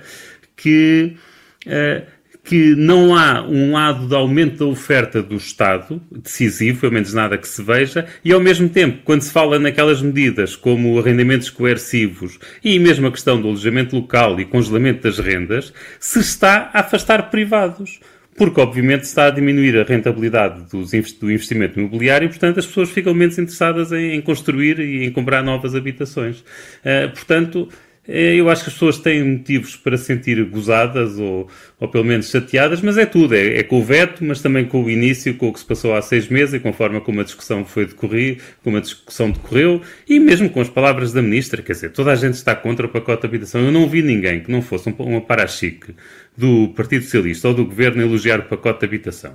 que, 0.54 1.16
uh, 1.66 2.06
que 2.44 2.76
não 2.76 3.16
há 3.16 3.42
um 3.42 3.72
lado 3.72 4.06
de 4.06 4.16
aumento 4.16 4.58
da 4.58 4.66
oferta 4.66 5.24
do 5.24 5.38
Estado, 5.38 6.02
decisivo, 6.12 6.82
pelo 6.82 6.92
menos 6.92 7.14
nada 7.14 7.38
que 7.38 7.48
se 7.48 7.64
veja, 7.64 8.06
e 8.26 8.34
ao 8.34 8.42
mesmo 8.42 8.68
tempo, 8.68 9.00
quando 9.06 9.22
se 9.22 9.32
fala 9.32 9.58
naquelas 9.58 10.02
medidas 10.02 10.58
como 10.58 11.00
arrendamentos 11.00 11.50
coercivos 11.50 12.38
e 12.62 12.78
mesmo 12.80 13.08
a 13.08 13.12
questão 13.12 13.40
do 13.40 13.48
alojamento 13.48 13.96
local 13.96 14.38
e 14.42 14.46
congelamento 14.46 15.04
das 15.04 15.20
rendas, 15.20 15.72
se 16.02 16.20
está 16.20 16.70
a 16.74 16.82
afastar 16.82 17.30
privados 17.30 18.02
porque 18.38 18.62
obviamente 18.62 19.04
está 19.04 19.26
a 19.26 19.30
diminuir 19.32 19.78
a 19.78 19.84
rentabilidade 19.84 20.70
dos, 20.70 20.92
do 20.92 21.32
investimento 21.32 21.80
imobiliário 21.80 22.30
portanto, 22.30 22.60
as 22.60 22.66
pessoas 22.66 22.90
ficam 22.90 23.14
menos 23.14 23.38
interessadas 23.38 23.92
em, 23.92 24.14
em 24.14 24.22
construir 24.22 24.80
e 24.80 25.06
em 25.06 25.12
comprar 25.12 25.44
novas 25.44 25.76
habitações. 25.76 26.40
Uh, 26.40 27.10
portanto, 27.14 27.68
eh, 28.08 28.36
eu 28.36 28.50
acho 28.50 28.64
que 28.64 28.70
as 28.70 28.74
pessoas 28.74 28.98
têm 28.98 29.24
motivos 29.24 29.76
para 29.76 29.98
se 29.98 30.06
sentir 30.06 30.42
gozadas 30.46 31.20
ou, 31.20 31.50
ou 31.80 31.88
pelo 31.90 32.06
menos 32.06 32.30
chateadas, 32.30 32.82
mas 32.82 32.98
é 32.98 33.06
tudo. 33.06 33.36
É, 33.36 33.60
é, 33.60 33.64
com 33.64 33.80
o 33.80 33.84
veto, 33.84 34.24
mas 34.24 34.42
também 34.42 34.66
com 34.66 34.84
o 34.84 34.90
início, 34.90 35.36
com 35.36 35.50
o 35.50 35.54
que 35.54 35.60
se 35.60 35.66
passou 35.66 35.94
há 35.94 36.02
seis 36.02 36.30
meses 36.30 36.54
e 36.56 36.60
com 36.60 36.70
a 36.70 36.74
forma 36.74 37.02
como 37.02 37.20
a 37.20 37.24
discussão 37.24 37.66
foi 37.66 37.86
decorrer, 37.86 38.38
como 38.64 38.78
a 38.78 38.80
discussão 38.80 39.30
decorreu 39.30 39.82
e 40.08 40.20
mesmo 40.20 40.50
com 40.50 40.62
as 40.62 40.70
palavras 40.70 41.12
da 41.12 41.22
Ministra. 41.22 41.62
Quer 41.62 41.74
dizer, 41.74 41.92
toda 41.92 42.12
a 42.12 42.16
gente 42.16 42.36
está 42.36 42.56
contra 42.56 42.86
o 42.86 42.90
pacote 42.90 43.22
de 43.22 43.28
habitação. 43.28 43.62
Eu 43.62 43.72
não 43.72 43.90
vi 43.90 44.02
ninguém 44.02 44.40
que 44.40 44.52
não 44.52 44.62
fosse 44.62 44.94
uma 44.98 45.22
parachique 45.22 45.94
do 46.38 46.70
Partido 46.76 47.04
Socialista 47.04 47.48
ou 47.48 47.54
do 47.56 47.66
Governo 47.66 48.02
elogiar 48.02 48.40
o 48.40 48.44
pacote 48.44 48.82
de 48.82 48.86
habitação. 48.86 49.34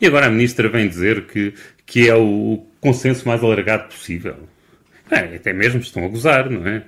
E 0.00 0.06
agora 0.06 0.26
a 0.26 0.30
Ministra 0.30 0.68
vem 0.68 0.88
dizer 0.88 1.26
que, 1.26 1.52
que 1.84 2.08
é 2.08 2.14
o 2.14 2.64
consenso 2.80 3.26
mais 3.26 3.42
alargado 3.42 3.88
possível. 3.88 4.36
É, 5.10 5.36
até 5.36 5.52
mesmo 5.52 5.80
estão 5.80 6.04
a 6.04 6.08
gozar, 6.08 6.48
não 6.48 6.66
é? 6.66 6.84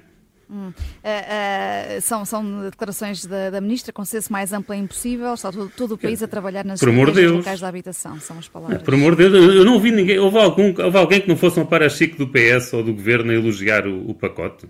Hum. 0.49 0.69
Uh, 0.69 1.99
uh, 1.99 2.01
são, 2.01 2.25
são 2.25 2.63
declarações 2.71 3.27
da, 3.27 3.51
da 3.51 3.61
Ministra, 3.61 3.93
consenso 3.93 4.33
mais 4.33 4.53
amplo 4.53 4.73
é 4.73 4.79
impossível, 4.79 5.35
está 5.35 5.51
todo, 5.51 5.73
todo 5.77 5.95
o 5.95 5.99
país 5.99 6.23
a 6.23 6.29
trabalhar 6.29 6.65
nas 6.65 6.81
estratégias 6.81 7.33
locais 7.33 7.61
da 7.61 7.69
habitação, 7.69 8.21
são 8.21 8.39
as 8.39 8.47
palavras. 8.47 8.81
Por 8.83 8.95
amor 8.95 9.17
de 9.17 9.29
Deus, 9.29 9.55
eu 9.57 9.65
não 9.65 9.81
vi 9.81 9.91
ninguém, 9.91 10.21
houve, 10.21 10.39
algum, 10.39 10.73
houve 10.81 10.97
alguém 10.97 11.21
que 11.21 11.29
não 11.29 11.37
fosse 11.37 11.59
um 11.59 11.67
parachique 11.67 12.17
do 12.17 12.29
PS 12.29 12.73
ou 12.75 12.85
do 12.85 12.95
Governo 12.95 13.33
a 13.33 13.35
elogiar 13.35 13.89
o, 13.89 14.09
o 14.11 14.15
pacote? 14.15 14.69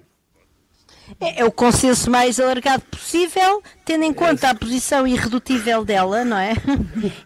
É, 1.20 1.40
é, 1.40 1.44
o 1.44 1.50
consenso 1.50 2.10
mais 2.10 2.38
alargado 2.40 2.82
possível, 2.84 3.62
tendo 3.84 4.04
em 4.04 4.12
conta 4.12 4.50
a 4.50 4.54
posição 4.54 5.06
irredutível 5.06 5.84
dela, 5.84 6.25
não 6.25 6.36
é? 6.36 6.54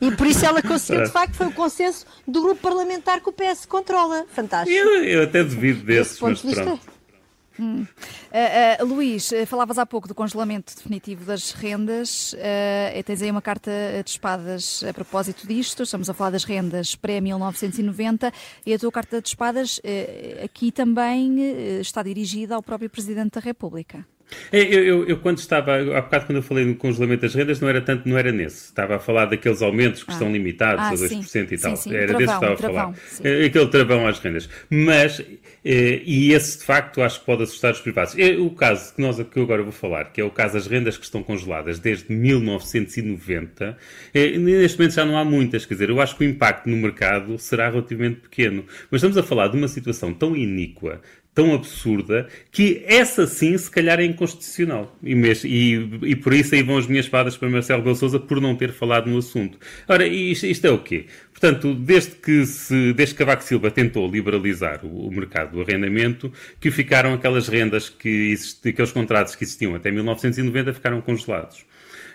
E 0.01 0.11
por 0.13 0.27
isso 0.27 0.45
ela 0.45 0.63
conseguiu, 0.63 1.05
de 1.05 1.11
facto, 1.11 1.35
foi 1.35 1.47
o 1.47 1.53
consenso 1.53 2.07
do 2.27 2.43
grupo 2.43 2.61
parlamentar 2.61 3.21
que 3.21 3.29
o 3.29 3.33
PS 3.33 3.67
controla. 3.67 4.27
Fantástico. 4.33 4.77
Eu, 4.77 5.05
eu 5.05 5.23
até 5.25 5.43
devido 5.43 5.85
desses, 5.85 6.21
mas 6.21 6.41
pronto. 6.41 6.81
Hum. 7.61 7.83
Uh, 7.83 8.83
uh, 8.83 8.87
Luís, 8.87 9.31
uh, 9.33 9.45
falavas 9.45 9.77
há 9.77 9.85
pouco 9.85 10.09
do 10.09 10.15
congelamento 10.15 10.75
definitivo 10.75 11.27
das 11.27 11.53
rendas. 11.53 12.33
Uh, 12.33 13.03
tens 13.05 13.21
aí 13.21 13.31
uma 13.31 13.43
carta 13.43 13.71
de 14.03 14.11
espadas 14.11 14.83
a 14.83 14.95
propósito 14.95 15.47
disto. 15.47 15.83
Estamos 15.83 16.09
a 16.09 16.15
falar 16.15 16.31
das 16.31 16.45
rendas 16.45 16.95
pré-1990 16.97 18.33
e 18.65 18.73
a 18.73 18.79
tua 18.79 18.91
carta 18.91 19.21
de 19.21 19.29
espadas 19.29 19.79
aqui 20.43 20.73
também 20.73 21.81
está 21.81 22.03
dirigida 22.03 22.55
ao 22.55 22.63
próprio 22.63 22.89
Presidente 22.89 23.35
da 23.35 23.41
República. 23.41 24.07
É, 24.53 24.61
eu, 24.63 24.85
eu, 24.85 25.09
eu, 25.09 25.17
quando 25.19 25.39
estava, 25.39 25.77
há 25.77 26.01
bocado 26.01 26.27
quando 26.27 26.37
eu 26.37 26.43
falei 26.43 26.65
no 26.65 26.75
congelamento 26.75 27.23
das 27.23 27.35
rendas, 27.35 27.61
não 27.61 27.69
era 27.69 27.81
tanto, 27.81 28.09
não 28.09 28.19
era 28.19 28.33
nesse. 28.33 28.67
Estava 28.67 28.97
a 28.97 28.99
falar 28.99 29.27
daqueles 29.27 29.63
aumentos 29.63 30.03
que 30.03 30.11
ah. 30.11 30.15
estão 30.15 30.33
limitados 30.33 30.85
ah, 30.85 30.89
a 30.89 31.09
2% 31.09 31.25
sim. 31.25 31.47
e 31.51 31.59
tal. 31.59 31.77
Sim, 31.77 31.91
sim. 31.91 31.97
Era 31.97 32.07
travão, 32.07 32.19
desse 32.19 32.33
que 32.33 32.45
estava 32.45 32.57
travão, 32.57 32.91
a 32.91 32.95
falar. 32.95 33.29
É, 33.29 33.45
aquele 33.45 33.67
travão 33.69 34.07
às 34.07 34.19
rendas. 34.19 34.49
Mas, 34.69 35.21
eh, 35.65 36.03
e 36.05 36.33
esse 36.33 36.59
de 36.59 36.65
facto 36.65 37.03
acho 37.03 37.21
que 37.21 37.27
pode 37.27 37.43
assustar 37.43 37.73
os 37.73 37.81
privados. 37.81 38.17
É 38.19 38.37
o 38.37 38.51
caso 38.51 38.95
que, 38.95 39.01
nós, 39.01 39.21
que 39.23 39.39
eu 39.39 39.43
agora 39.43 39.63
vou 39.63 39.73
falar, 39.73 40.13
que 40.13 40.21
é 40.21 40.25
o 40.25 40.31
caso 40.31 40.55
das 40.55 40.67
rendas 40.67 40.97
que 40.97 41.05
estão 41.05 41.23
congeladas 41.23 41.79
desde 41.79 42.13
1990, 42.13 43.77
eh, 44.15 44.39
neste 44.39 44.79
momento 44.79 44.95
já 44.95 45.05
não 45.05 45.19
há 45.19 45.25
muitas. 45.25 45.67
Quer 45.67 45.75
dizer, 45.75 45.91
eu 45.91 46.01
acho 46.01 46.17
que 46.17 46.25
o 46.25 46.29
impacto 46.29 46.69
no 46.69 46.77
mercado 46.77 47.39
será 47.39 47.69
relativamente 47.69 48.21
pequeno. 48.21 48.65
Mas 48.91 49.01
estamos 49.01 49.17
a 49.19 49.23
falar 49.23 49.49
de 49.49 49.57
uma 49.57 49.69
situação 49.69 50.13
tão 50.13 50.37
iníqua, 50.37 51.01
tão 51.41 51.55
absurda 51.55 52.29
que 52.53 52.85
essa 52.87 53.27
sim, 53.27 53.57
se 53.57 53.71
calhar, 53.71 53.99
é 53.99 54.05
inconstitucional. 54.05 54.95
E, 55.03 55.15
e, 55.45 56.11
e 56.11 56.15
por 56.15 56.35
isso 56.35 56.55
aí 56.55 56.63
vão 56.63 56.77
as 56.77 56.87
minhas 56.87 57.07
espadas 57.07 57.35
para 57.35 57.49
Marcelo 57.49 57.83
Belo 57.83 57.97
Souza 57.97 58.21
por 58.21 58.43
não 58.43 58.55
ter 58.55 58.73
falado 58.73 59.09
no 59.09 59.17
assunto. 59.17 59.59
Ora, 59.89 60.07
isto, 60.07 60.45
isto 60.45 60.67
é 60.67 60.71
o 60.71 60.79
quê? 60.79 61.07
Portanto, 61.33 61.75
desde 61.75 62.11
que, 62.17 62.45
se, 62.45 62.93
desde 62.93 63.15
que 63.15 63.19
Cavaco 63.21 63.43
Silva 63.43 63.71
tentou 63.71 64.07
liberalizar 64.07 64.85
o, 64.85 65.07
o, 65.07 65.11
mercado 65.11 65.53
do 65.53 65.63
arrendamento, 65.63 66.31
que 66.61 66.71
ficaram 66.71 67.15
aquelas 67.15 67.49
rendas 67.49 67.89
que 67.89 68.33
existiam, 68.33 68.71
aqueles 68.73 68.93
contratos 68.93 69.35
que 69.35 69.45
existiam 69.45 69.75
até 69.75 69.91
1990 69.91 70.75
ficaram 70.75 71.01
congelados. 71.01 71.65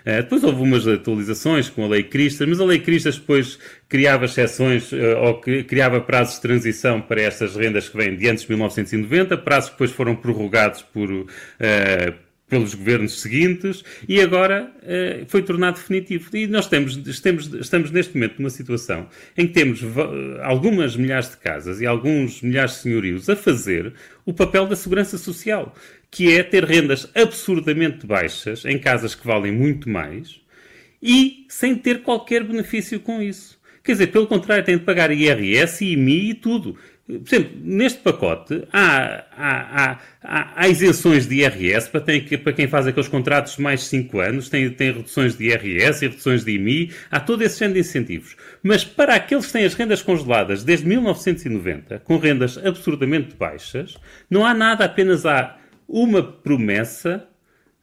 Uh, 0.06 0.22
depois 0.22 0.44
houve 0.44 0.62
umas 0.62 0.86
atualizações 0.86 1.68
com 1.68 1.84
a 1.84 1.88
Lei 1.88 2.04
Cristas, 2.04 2.48
mas 2.48 2.60
a 2.60 2.64
Lei 2.64 2.78
Cristas 2.78 3.16
depois 3.16 3.58
criava 3.88 4.26
exceções 4.26 4.92
uh, 4.92 5.18
ou 5.22 5.40
criava 5.40 6.00
prazos 6.00 6.36
de 6.36 6.42
transição 6.42 7.00
para 7.00 7.20
estas 7.20 7.56
rendas 7.56 7.88
que 7.88 7.96
vêm 7.96 8.16
de 8.16 8.28
antes 8.28 8.44
de 8.44 8.50
1990, 8.50 9.36
prazos 9.38 9.70
que 9.70 9.74
depois 9.74 9.90
foram 9.90 10.14
prorrogados 10.14 10.82
por, 10.82 11.10
uh, 11.10 11.26
pelos 12.48 12.74
governos 12.74 13.20
seguintes 13.20 13.82
e 14.08 14.20
agora 14.20 14.72
uh, 14.82 15.26
foi 15.28 15.42
tornado 15.42 15.76
definitivo. 15.76 16.36
E 16.36 16.46
nós 16.46 16.68
temos, 16.68 16.96
estamos, 17.06 17.52
estamos 17.54 17.90
neste 17.90 18.14
momento 18.14 18.38
numa 18.38 18.50
situação 18.50 19.08
em 19.36 19.46
que 19.46 19.52
temos 19.52 19.80
algumas 20.42 20.96
milhares 20.96 21.30
de 21.30 21.36
casas 21.38 21.80
e 21.80 21.86
alguns 21.86 22.42
milhares 22.42 22.72
de 22.72 22.78
senhorios 22.78 23.28
a 23.28 23.36
fazer 23.36 23.92
o 24.24 24.32
papel 24.32 24.66
da 24.66 24.76
segurança 24.76 25.18
social 25.18 25.74
que 26.10 26.34
é 26.34 26.42
ter 26.42 26.64
rendas 26.64 27.10
absurdamente 27.14 28.06
baixas 28.06 28.64
em 28.64 28.78
casas 28.78 29.14
que 29.14 29.26
valem 29.26 29.52
muito 29.52 29.88
mais 29.88 30.40
e 31.02 31.44
sem 31.48 31.74
ter 31.74 32.02
qualquer 32.02 32.42
benefício 32.42 32.98
com 33.00 33.20
isso. 33.20 33.56
Quer 33.82 33.92
dizer, 33.92 34.06
pelo 34.08 34.26
contrário, 34.26 34.64
tem 34.64 34.76
de 34.76 34.84
pagar 34.84 35.12
IRS, 35.12 35.84
IMI 35.84 36.30
e 36.30 36.34
tudo. 36.34 36.76
Por 37.06 37.22
exemplo, 37.24 37.56
neste 37.62 38.00
pacote 38.00 38.66
há, 38.72 39.24
há, 39.30 39.98
há, 40.24 40.52
há 40.56 40.68
isenções 40.68 41.24
de 41.24 41.36
IRS 41.36 41.88
para, 41.88 42.00
tem, 42.00 42.20
para, 42.20 42.52
quem 42.52 42.66
faz 42.66 42.84
aqueles 42.84 43.08
contratos 43.08 43.54
de 43.54 43.62
mais 43.62 43.80
de 43.80 43.86
5 43.86 44.18
anos, 44.18 44.48
tem, 44.48 44.68
tem 44.70 44.92
reduções 44.92 45.36
de 45.36 45.44
IRS 45.44 46.04
e 46.04 46.08
reduções 46.08 46.44
de 46.44 46.50
IMI, 46.56 46.90
há 47.08 47.20
todo 47.20 47.42
esse 47.42 47.60
género 47.60 47.74
de 47.74 47.88
incentivos. 47.88 48.36
Mas 48.60 48.84
para 48.84 49.14
aqueles 49.14 49.46
que 49.46 49.52
têm 49.52 49.64
as 49.64 49.74
rendas 49.74 50.02
congeladas 50.02 50.64
desde 50.64 50.84
1990, 50.88 52.00
com 52.00 52.18
rendas 52.18 52.58
absurdamente 52.58 53.36
baixas, 53.36 53.96
não 54.28 54.44
há 54.44 54.52
nada, 54.52 54.84
apenas 54.84 55.24
há 55.24 55.58
uma 55.88 56.20
promessa 56.24 57.24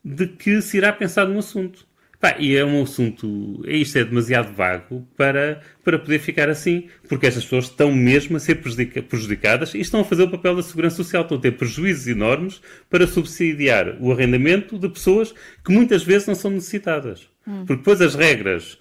de 0.03 0.27
que 0.27 0.61
se 0.61 0.75
irá 0.75 0.91
pensar 0.91 1.25
num 1.25 1.39
assunto. 1.39 1.87
Pá, 2.23 2.37
e 2.39 2.55
é 2.55 2.63
um 2.63 2.83
assunto, 2.83 3.61
isto 3.67 3.97
é 3.97 4.05
demasiado 4.05 4.55
vago 4.55 5.05
para, 5.17 5.59
para 5.83 5.99
poder 5.99 6.19
ficar 6.19 6.47
assim, 6.47 6.87
porque 7.09 7.27
estas 7.27 7.43
pessoas 7.43 7.65
estão 7.65 7.91
mesmo 7.93 8.37
a 8.37 8.39
ser 8.39 8.61
prejudicadas 8.61 9.73
e 9.73 9.81
estão 9.81 9.99
a 9.99 10.05
fazer 10.05 10.23
o 10.23 10.31
papel 10.31 10.55
da 10.55 10.63
segurança 10.63 10.95
social, 10.95 11.23
estão 11.23 11.37
a 11.37 11.41
ter 11.41 11.51
prejuízos 11.51 12.07
enormes 12.07 12.61
para 12.89 13.05
subsidiar 13.05 13.97
o 13.99 14.09
arrendamento 14.09 14.79
de 14.79 14.87
pessoas 14.87 15.35
que 15.65 15.73
muitas 15.73 16.01
vezes 16.01 16.25
não 16.25 16.33
são 16.33 16.51
necessitadas. 16.51 17.27
Hum. 17.45 17.65
Porque 17.65 17.75
depois 17.75 17.99
as 17.99 18.15
regras 18.15 18.77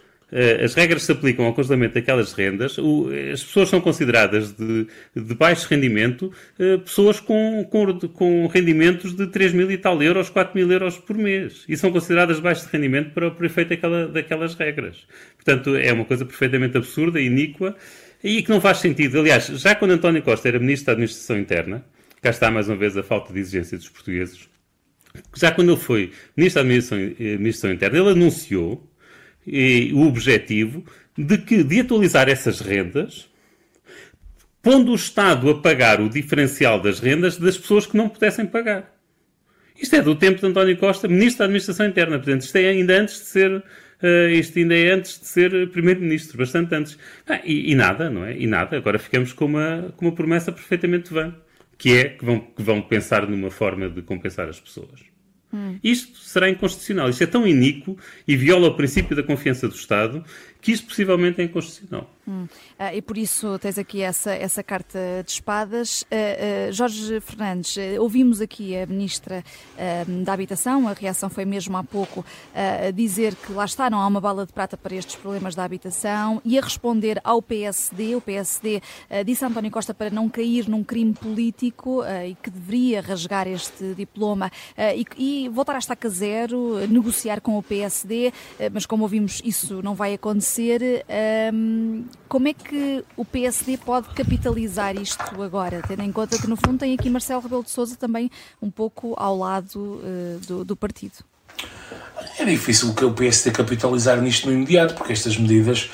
as 0.65 0.75
regras 0.75 1.03
se 1.03 1.12
aplicam 1.12 1.45
ao 1.45 1.53
congelamento 1.53 1.95
daquelas 1.95 2.33
rendas, 2.33 2.77
as 3.33 3.43
pessoas 3.43 3.69
são 3.69 3.81
consideradas 3.81 4.53
de, 4.53 4.87
de 5.15 5.35
baixo 5.35 5.69
rendimento, 5.69 6.33
eh, 6.59 6.79
pessoas 6.79 7.21
com, 7.21 7.65
com, 7.71 7.99
com, 8.09 8.47
rendimentos 8.47 9.15
de 9.15 9.27
3 9.27 9.53
mil 9.53 9.71
e 9.71 9.77
tal 9.77 10.03
euros, 10.03 10.31
4 10.31 10.55
mil 10.55 10.71
euros 10.73 10.97
por 10.97 11.17
mês. 11.19 11.65
E 11.69 11.77
são 11.77 11.93
consideradas 11.93 12.37
de 12.37 12.43
baixo 12.43 12.67
rendimento 12.73 13.11
para 13.12 13.29
o 13.29 13.45
efeito 13.45 13.69
daquela, 13.69 14.09
daquelas 14.09 14.55
regras. 14.55 15.07
Portanto, 15.37 15.77
é 15.77 15.93
uma 15.93 16.07
coisa 16.07 16.25
perfeitamente 16.25 16.79
absurda, 16.79 17.21
iníqua, 17.21 17.77
e 18.25 18.43
que 18.43 18.51
não 18.51 18.61
faz 18.61 18.79
sentido. 18.79 19.21
Aliás, 19.21 19.47
já 19.47 19.75
quando 19.75 19.91
António 19.91 20.23
Costa 20.23 20.49
era 20.49 20.59
Ministro 20.59 20.87
da 20.87 20.93
Administração 20.93 21.39
Interna, 21.39 21.85
cá 22.23 22.31
está 22.31 22.51
mais 22.51 22.69
uma 22.69 22.77
vez 22.77 22.97
a 22.97 23.03
falta 23.03 23.33
de 23.33 23.39
exigência 23.39 23.77
dos 23.77 23.89
portugueses, 23.89 24.49
já 25.37 25.53
quando 25.53 25.73
ele 25.73 25.81
foi 25.81 26.12
Ministro 26.37 26.62
da 26.62 26.69
Administração, 26.69 26.99
eh, 26.99 27.35
Administração 27.35 27.73
Interna, 27.73 27.99
ele 27.99 28.11
anunciou 28.11 28.91
e, 29.46 29.90
o 29.92 30.06
objetivo 30.06 30.84
de, 31.16 31.38
que, 31.38 31.62
de 31.62 31.80
atualizar 31.80 32.28
essas 32.28 32.61
rendas, 32.61 33.28
pondo 34.62 34.92
o 34.92 34.94
Estado 34.94 35.50
a 35.50 35.61
pagar 35.61 36.00
o 36.00 36.08
diferencial 36.08 36.80
das 36.80 37.00
rendas 37.00 37.37
das 37.37 37.58
pessoas 37.58 37.87
que 37.87 37.96
não 37.96 38.08
pudessem 38.08 38.46
pagar. 38.46 38.92
Isto 39.76 39.96
é 39.96 40.02
do 40.02 40.14
tempo 40.14 40.38
de 40.40 40.46
António 40.46 40.76
Costa, 40.76 41.08
Ministro 41.08 41.40
da 41.40 41.44
Administração 41.46 41.87
Interna. 41.87 42.18
Portanto, 42.18 42.42
isto 42.42 42.56
é 42.56 42.68
ainda 42.68 43.00
antes 43.00 43.14
de 43.16 43.26
ser, 43.26 43.50
uh, 43.56 44.28
isto 44.30 44.58
ainda 44.58 44.76
é 44.76 44.92
antes 44.92 45.18
de 45.18 45.26
ser 45.26 45.70
Primeiro-Ministro, 45.70 46.38
bastante 46.38 46.75
antes. 46.75 46.96
Ah, 47.26 47.40
e, 47.44 47.72
e, 47.72 47.75
nada, 47.75 48.08
não 48.08 48.25
é? 48.25 48.37
E 48.37 48.46
nada. 48.46 48.76
Agora 48.76 48.99
ficamos 48.99 49.32
com 49.32 49.46
uma, 49.46 49.92
com 49.96 50.06
uma 50.06 50.14
promessa 50.14 50.52
perfeitamente 50.52 51.12
vã, 51.12 51.34
que 51.76 51.96
é 51.96 52.04
que 52.11 52.25
vão, 52.25 52.38
que 52.38 52.62
vão 52.62 52.80
pensar 52.80 53.26
numa 53.26 53.50
forma 53.50 53.88
de 53.88 54.02
compensar 54.02 54.49
as 54.49 54.61
pessoas. 54.61 55.12
Hum. 55.52 55.78
Isto 55.85 56.18
será 56.18 56.49
inconstitucional. 56.49 57.11
Isto 57.11 57.25
é 57.25 57.26
tão 57.26 57.47
iníquo 57.47 57.99
e 58.26 58.37
viola 58.37 58.68
o 58.68 58.75
princípio 58.75 59.14
da 59.14 59.23
confiança 59.23 59.68
do 59.68 59.75
Estado 59.75 60.25
que 60.62 60.71
isto 60.71 60.87
possivelmente 60.87 61.40
é 61.40 61.45
inconstitucional. 61.45 62.09
Hum. 62.26 62.45
Uh, 62.78 62.95
e 62.95 63.02
por 63.02 63.19
isso 63.19 63.59
tens 63.59 63.76
aqui 63.78 64.00
essa, 64.00 64.33
essa 64.33 64.62
carta 64.62 64.99
de 65.26 65.33
espadas. 65.33 66.02
Uh, 66.02 66.69
uh, 66.69 66.73
Jorge 66.73 67.21
Fernandes, 67.21 67.76
ouvimos 67.99 68.40
aqui 68.40 68.76
a 68.76 68.87
Ministra 68.87 69.42
da 70.25 70.33
Habitação, 70.33 70.87
a 70.87 70.92
reação 70.92 71.28
foi 71.28 71.45
mesmo 71.45 71.76
há 71.76 71.83
pouco 71.83 72.25
dizer 72.95 73.35
que 73.35 73.52
lá 73.52 73.64
está, 73.64 73.90
não 73.90 74.00
há 74.00 74.07
uma 74.07 74.21
bala 74.21 74.47
de 74.47 74.52
prata 74.52 74.76
para 74.76 74.95
estes 74.95 75.16
problemas 75.16 75.54
da 75.54 75.64
habitação 75.64 76.40
e 76.45 76.57
a 76.57 76.62
responder 76.62 77.21
ao 77.25 77.42
PSD. 77.42 78.14
O 78.14 78.21
PSD 78.21 78.81
disse 79.25 79.45
a 79.45 79.49
António 79.49 79.71
Costa 79.71 79.92
para 79.92 80.11
não 80.11 80.28
cair 80.28 80.69
num 80.69 80.85
crime 80.85 81.14
político 81.14 82.04
e 82.26 82.37
que 82.37 82.50
deveria 82.50 83.00
rasgar 83.00 83.49
este 83.49 83.95
diploma 83.95 84.52
e, 84.95 85.07
e, 85.16 85.49
voltar 85.49 85.75
à 85.75 85.78
estaca 85.78 86.09
zero, 86.09 86.87
negociar 86.87 87.40
com 87.40 87.59
o 87.59 87.62
PSD, 87.62 88.33
mas 88.73 88.87
como 88.87 89.02
ouvimos, 89.02 89.42
isso 89.45 89.83
não 89.83 89.95
vai 89.95 90.14
acontecer. 90.14 90.51
Como 92.28 92.49
é 92.49 92.54
que 92.54 93.04
o 93.16 93.25
PSD 93.25 93.76
pode 93.78 94.09
capitalizar 94.09 94.97
isto 94.97 95.42
agora, 95.42 95.82
tendo 95.87 96.02
em 96.02 96.12
conta 96.12 96.38
que, 96.38 96.49
no 96.49 96.56
fundo, 96.56 96.78
tem 96.78 96.94
aqui 96.94 97.09
Marcelo 97.09 97.40
Rebelo 97.40 97.62
de 97.62 97.71
Sousa 97.71 97.97
também 97.97 98.30
um 98.61 98.71
pouco 98.71 99.14
ao 99.16 99.37
lado 99.37 99.76
uh, 99.76 100.40
do, 100.47 100.64
do 100.64 100.76
partido? 100.76 101.25
É 102.38 102.44
difícil 102.44 102.94
que 102.94 103.04
o 103.04 103.12
PSD 103.12 103.50
capitalizar 103.50 104.21
nisto 104.21 104.47
no 104.47 104.52
imediato, 104.52 104.94
porque 104.94 105.12
estas 105.12 105.37
medidas 105.37 105.90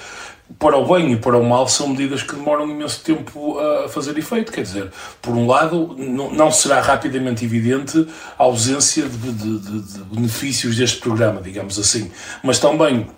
para 0.59 0.79
o 0.79 0.87
bem 0.87 1.13
e 1.13 1.17
para 1.17 1.37
o 1.37 1.45
mal, 1.45 1.69
são 1.69 1.89
medidas 1.89 2.23
que 2.23 2.35
demoram 2.35 2.69
imenso 2.69 3.03
tempo 3.03 3.59
a 3.59 3.89
fazer 3.89 4.17
efeito. 4.17 4.51
Quer 4.51 4.63
dizer, 4.63 4.91
por 5.21 5.35
um 5.35 5.47
lado, 5.47 5.95
não 5.99 6.51
será 6.51 6.81
rapidamente 6.81 7.45
evidente 7.45 8.07
a 8.39 8.45
ausência 8.45 9.07
de, 9.09 9.33
de, 9.33 9.59
de, 9.59 9.83
de 9.83 9.99
benefícios 10.05 10.77
deste 10.77 11.01
programa, 11.01 11.43
digamos 11.43 11.79
assim, 11.79 12.11
mas 12.43 12.59
também 12.59 13.09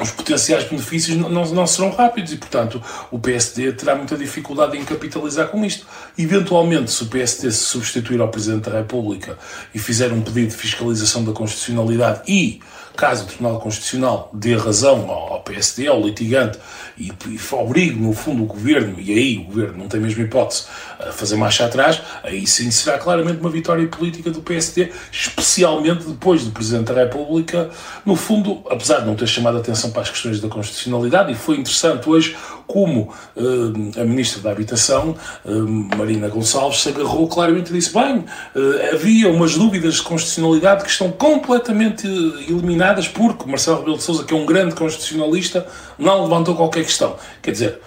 os 0.00 0.10
potenciais 0.10 0.64
benefícios 0.64 1.16
não, 1.16 1.28
não, 1.28 1.66
serão 1.66 1.90
rápidos 1.90 2.32
e, 2.32 2.36
portanto, 2.36 2.82
o 3.10 3.18
PSD 3.18 3.72
terá 3.72 3.94
muita 3.94 4.16
dificuldade 4.16 4.76
em 4.76 4.84
capitalizar 4.84 5.48
com 5.48 5.64
isto. 5.64 5.86
Eventualmente, 6.16 6.90
se 6.90 7.02
o 7.02 7.06
PSD 7.06 7.50
se 7.50 7.58
substituir 7.58 8.20
ao 8.20 8.28
Presidente 8.28 8.70
da 8.70 8.78
República 8.78 9.38
e 9.74 9.78
fizer 9.78 10.12
um 10.12 10.22
pedido 10.22 10.48
de 10.48 10.56
fiscalização 10.56 11.24
da 11.24 11.32
constitucionalidade 11.32 12.22
e 12.26 12.60
caso 12.96 13.24
o 13.24 13.26
Tribunal 13.26 13.60
Constitucional 13.60 14.30
dê 14.32 14.56
razão 14.56 15.10
ao 15.10 15.40
PSD, 15.40 15.86
ao 15.86 16.00
litigante, 16.00 16.58
e, 16.98 17.08
e 17.08 17.40
obrigue, 17.52 17.98
no 17.98 18.12
fundo, 18.12 18.42
o 18.42 18.46
Governo, 18.46 18.96
e 18.98 19.12
aí 19.12 19.38
o 19.38 19.44
Governo 19.44 19.78
não 19.78 19.88
tem 19.88 20.00
mesmo 20.00 20.22
hipótese, 20.22 20.64
a 20.98 21.12
fazer 21.12 21.36
marcha 21.36 21.64
atrás, 21.64 22.00
aí 22.22 22.46
sim 22.46 22.70
será 22.70 22.98
claramente 22.98 23.40
uma 23.40 23.48
vitória 23.48 23.86
política 23.88 24.30
do 24.30 24.42
PSD, 24.42 24.90
especialmente 25.10 26.04
depois 26.04 26.44
do 26.44 26.50
Presidente 26.50 26.92
da 26.92 27.04
República, 27.04 27.70
no 28.04 28.16
fundo, 28.16 28.62
apesar 28.68 29.00
de 29.00 29.06
não 29.06 29.14
ter 29.14 29.26
chamado 29.26 29.56
a 29.56 29.60
atenção 29.60 29.90
para 29.90 30.02
as 30.02 30.10
questões 30.10 30.40
da 30.40 30.48
constitucionalidade, 30.48 31.32
e 31.32 31.34
foi 31.34 31.56
interessante 31.56 32.08
hoje 32.08 32.36
como 32.66 33.12
uh, 33.36 34.00
a 34.00 34.04
Ministra 34.04 34.40
da 34.42 34.52
Habitação, 34.52 35.16
uh, 35.44 35.96
Marina 35.96 36.28
Gonçalves, 36.28 36.82
se 36.82 36.90
agarrou 36.90 37.26
claramente 37.26 37.70
e 37.70 37.72
disse: 37.72 37.92
bem, 37.92 38.18
uh, 38.18 38.94
havia 38.94 39.28
umas 39.28 39.56
dúvidas 39.56 39.94
de 39.94 40.02
constitucionalidade 40.02 40.84
que 40.84 40.90
estão 40.90 41.10
completamente 41.10 42.06
eliminadas 42.06 42.79
porque 43.08 43.48
Marcelo 43.48 43.78
Rebelo 43.78 43.96
de 43.96 44.02
Sousa, 44.02 44.24
que 44.24 44.32
é 44.32 44.36
um 44.36 44.46
grande 44.46 44.74
constitucionalista, 44.74 45.66
não 45.98 46.24
levantou 46.24 46.54
qualquer 46.54 46.84
questão. 46.84 47.16
Quer 47.42 47.52
dizer, 47.52 47.78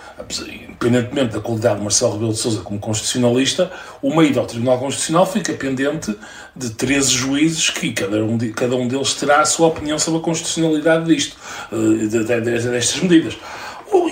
independentemente 0.67 1.33
da 1.33 1.39
qualidade 1.39 1.77
de 1.77 1.81
Marcelo 1.81 2.13
Rebelo 2.13 2.33
de 2.33 2.39
Sousa 2.39 2.62
como 2.62 2.79
constitucionalista, 2.79 3.71
o 4.01 4.15
meio 4.15 4.33
do 4.33 4.45
Tribunal 4.45 4.79
Constitucional 4.79 5.25
fica 5.25 5.53
pendente 5.53 6.15
de 6.55 6.69
13 6.69 7.12
juízes 7.12 7.69
que 7.69 7.93
cada 7.93 8.23
um, 8.23 8.38
de, 8.38 8.50
cada 8.50 8.75
um 8.75 8.88
deles 8.88 9.13
terá 9.13 9.41
a 9.41 9.45
sua 9.45 9.67
opinião 9.67 9.97
sobre 9.97 10.19
a 10.19 10.23
constitucionalidade 10.23 11.05
disto, 11.05 11.35
destas 11.71 13.01
medidas. 13.01 13.38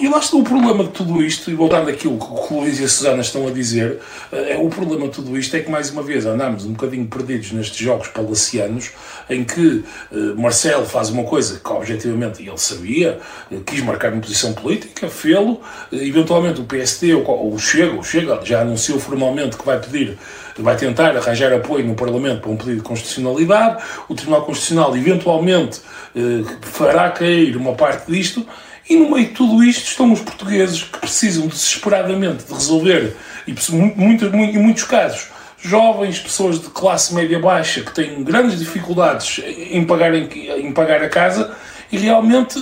E 0.01 0.07
lá 0.07 0.19
está 0.19 0.38
o 0.38 0.43
problema 0.43 0.83
de 0.83 0.91
tudo 0.91 1.23
isto, 1.23 1.50
e 1.50 1.55
voltando 1.55 1.89
àquilo 1.89 2.17
que 2.17 2.53
o 2.53 2.59
Luís 2.59 2.79
e 2.79 2.83
a 2.83 2.88
Susana 2.88 3.21
estão 3.21 3.47
a 3.47 3.51
dizer, 3.51 4.00
é, 4.31 4.55
o 4.57 4.69
problema 4.69 5.07
de 5.07 5.13
tudo 5.13 5.38
isto 5.38 5.56
é 5.56 5.60
que, 5.60 5.71
mais 5.71 5.89
uma 5.89 6.03
vez, 6.03 6.25
andamos 6.25 6.65
um 6.65 6.73
bocadinho 6.73 7.08
perdidos 7.08 7.51
nestes 7.51 7.77
jogos 7.77 8.08
palacianos, 8.08 8.91
em 9.29 9.43
que 9.43 9.84
eh, 10.12 10.15
Marcelo 10.36 10.86
faz 10.86 11.10
uma 11.10 11.23
coisa 11.23 11.60
que, 11.63 11.69
objetivamente, 11.71 12.41
ele 12.41 12.58
sabia, 12.58 13.19
eh, 13.51 13.58
quis 13.65 13.82
marcar 13.82 14.12
uma 14.12 14.21
posição 14.21 14.53
política, 14.53 15.08
fê-lo, 15.08 15.62
eh, 15.91 15.97
eventualmente 16.08 16.62
o 16.62 16.63
PSD, 16.63 17.13
ou 17.13 17.53
o 17.53 17.58
Chega, 17.58 17.95
o 17.95 18.03
Chega 18.03 18.39
já 18.43 18.62
anunciou 18.62 18.99
formalmente 18.99 19.58
que 19.58 19.65
vai 19.65 19.79
pedir 19.79 20.17
vai 20.58 20.75
tentar 20.75 21.15
arranjar 21.15 21.53
apoio 21.53 21.86
no 21.86 21.95
Parlamento 21.95 22.41
para 22.41 22.51
um 22.51 22.58
pedido 22.58 22.77
de 22.77 22.84
constitucionalidade, 22.84 23.84
o 24.08 24.15
Tribunal 24.15 24.45
Constitucional 24.45 24.95
eventualmente 24.95 25.82
eh, 26.15 26.43
fará 26.62 27.10
cair 27.10 27.56
uma 27.56 27.73
parte 27.73 28.12
disto, 28.12 28.45
e 28.91 28.95
no 28.97 29.10
meio 29.10 29.27
de 29.27 29.34
tudo 29.34 29.63
isto 29.63 29.88
estão 29.88 30.12
os 30.12 30.19
portugueses 30.19 30.84
que 30.84 30.99
precisam 30.99 31.47
desesperadamente 31.47 32.43
de 32.43 32.54
resolver, 32.54 33.15
e 33.47 33.56
muito, 33.71 34.30
muito, 34.30 34.58
em 34.58 34.62
muitos 34.62 34.84
casos, 34.84 35.30
jovens, 35.58 36.19
pessoas 36.19 36.60
de 36.60 36.67
classe 36.67 37.15
média 37.15 37.39
baixa 37.39 37.82
que 37.84 37.93
têm 37.93 38.21
grandes 38.21 38.60
dificuldades 38.60 39.41
em 39.45 39.86
pagar, 39.86 40.13
em, 40.13 40.27
em 40.58 40.73
pagar 40.73 41.01
a 41.01 41.08
casa, 41.08 41.56
e 41.89 41.97
realmente, 41.97 42.62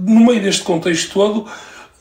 no 0.00 0.26
meio 0.26 0.42
deste 0.42 0.62
contexto 0.62 1.12
todo, 1.12 1.46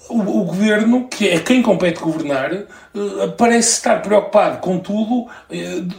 o, 0.09 0.41
o, 0.41 0.43
governo, 0.43 1.07
que 1.07 1.29
é 1.29 1.39
quem 1.39 1.61
compete 1.61 1.99
governar, 1.99 2.51
uh, 2.51 3.31
parece 3.37 3.73
estar 3.73 4.01
preocupado 4.01 4.57
com 4.57 4.79
tudo, 4.79 5.27
uh, 5.27 5.29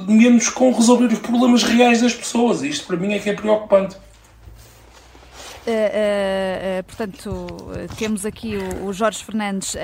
menos 0.08 0.48
com 0.48 0.72
resolver 0.72 1.06
os 1.06 1.20
problemas 1.20 1.62
reais 1.62 2.02
das 2.02 2.12
pessoas. 2.12 2.62
E 2.62 2.68
isto 2.68 2.88
para 2.88 2.96
mim 2.96 3.14
é 3.14 3.20
que 3.20 3.30
é 3.30 3.34
preocupante. 3.34 3.96
Uh, 5.64 5.70
uh, 5.70 6.80
uh, 6.80 6.84
portanto, 6.84 7.46
temos 7.96 8.26
aqui 8.26 8.56
o, 8.56 8.86
o 8.86 8.92
Jorge 8.92 9.24
Fernandes 9.24 9.76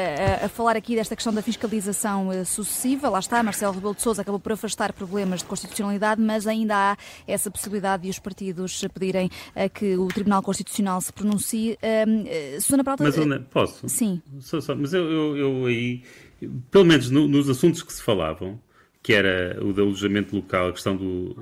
a 0.42 0.48
falar 0.48 0.76
aqui 0.76 0.96
desta 0.96 1.14
questão 1.14 1.32
da 1.32 1.40
fiscalização 1.40 2.30
sucessiva. 2.44 3.08
Lá 3.08 3.20
está, 3.20 3.40
Marcelo 3.42 3.74
Rebelo 3.74 3.94
de 3.94 4.02
Sousa 4.02 4.22
acabou 4.22 4.40
por 4.40 4.52
afastar 4.52 4.92
problemas 4.92 5.40
de 5.40 5.46
constitucionalidade, 5.46 6.20
mas 6.20 6.46
ainda 6.48 6.74
há 6.74 6.96
essa 7.26 7.48
possibilidade 7.50 8.02
de 8.02 8.10
os 8.10 8.18
partidos 8.18 8.84
pedirem 8.92 9.30
que 9.72 9.96
o 9.96 10.08
Tribunal 10.08 10.42
Constitucional 10.42 11.00
se 11.00 11.12
pronuncie. 11.12 11.78
Susana 12.60 12.82
Prata... 12.82 13.04
Mas, 13.04 13.16
Ana, 13.16 13.46
posso? 13.50 13.88
Sim. 13.88 14.20
Só, 14.40 14.60
só, 14.60 14.74
mas 14.74 14.92
eu, 14.92 15.04
eu, 15.04 15.36
eu, 15.36 15.66
aí, 15.66 16.02
pelo 16.70 16.84
menos 16.84 17.08
no, 17.08 17.28
nos 17.28 17.48
assuntos 17.48 17.82
que 17.82 17.92
se 17.92 18.02
falavam, 18.02 18.60
que 19.08 19.14
era 19.14 19.56
o 19.62 19.72
do 19.72 19.80
alojamento 19.80 20.36
local, 20.36 20.68
a 20.68 20.72
questão 20.74 20.94
do, 20.94 21.34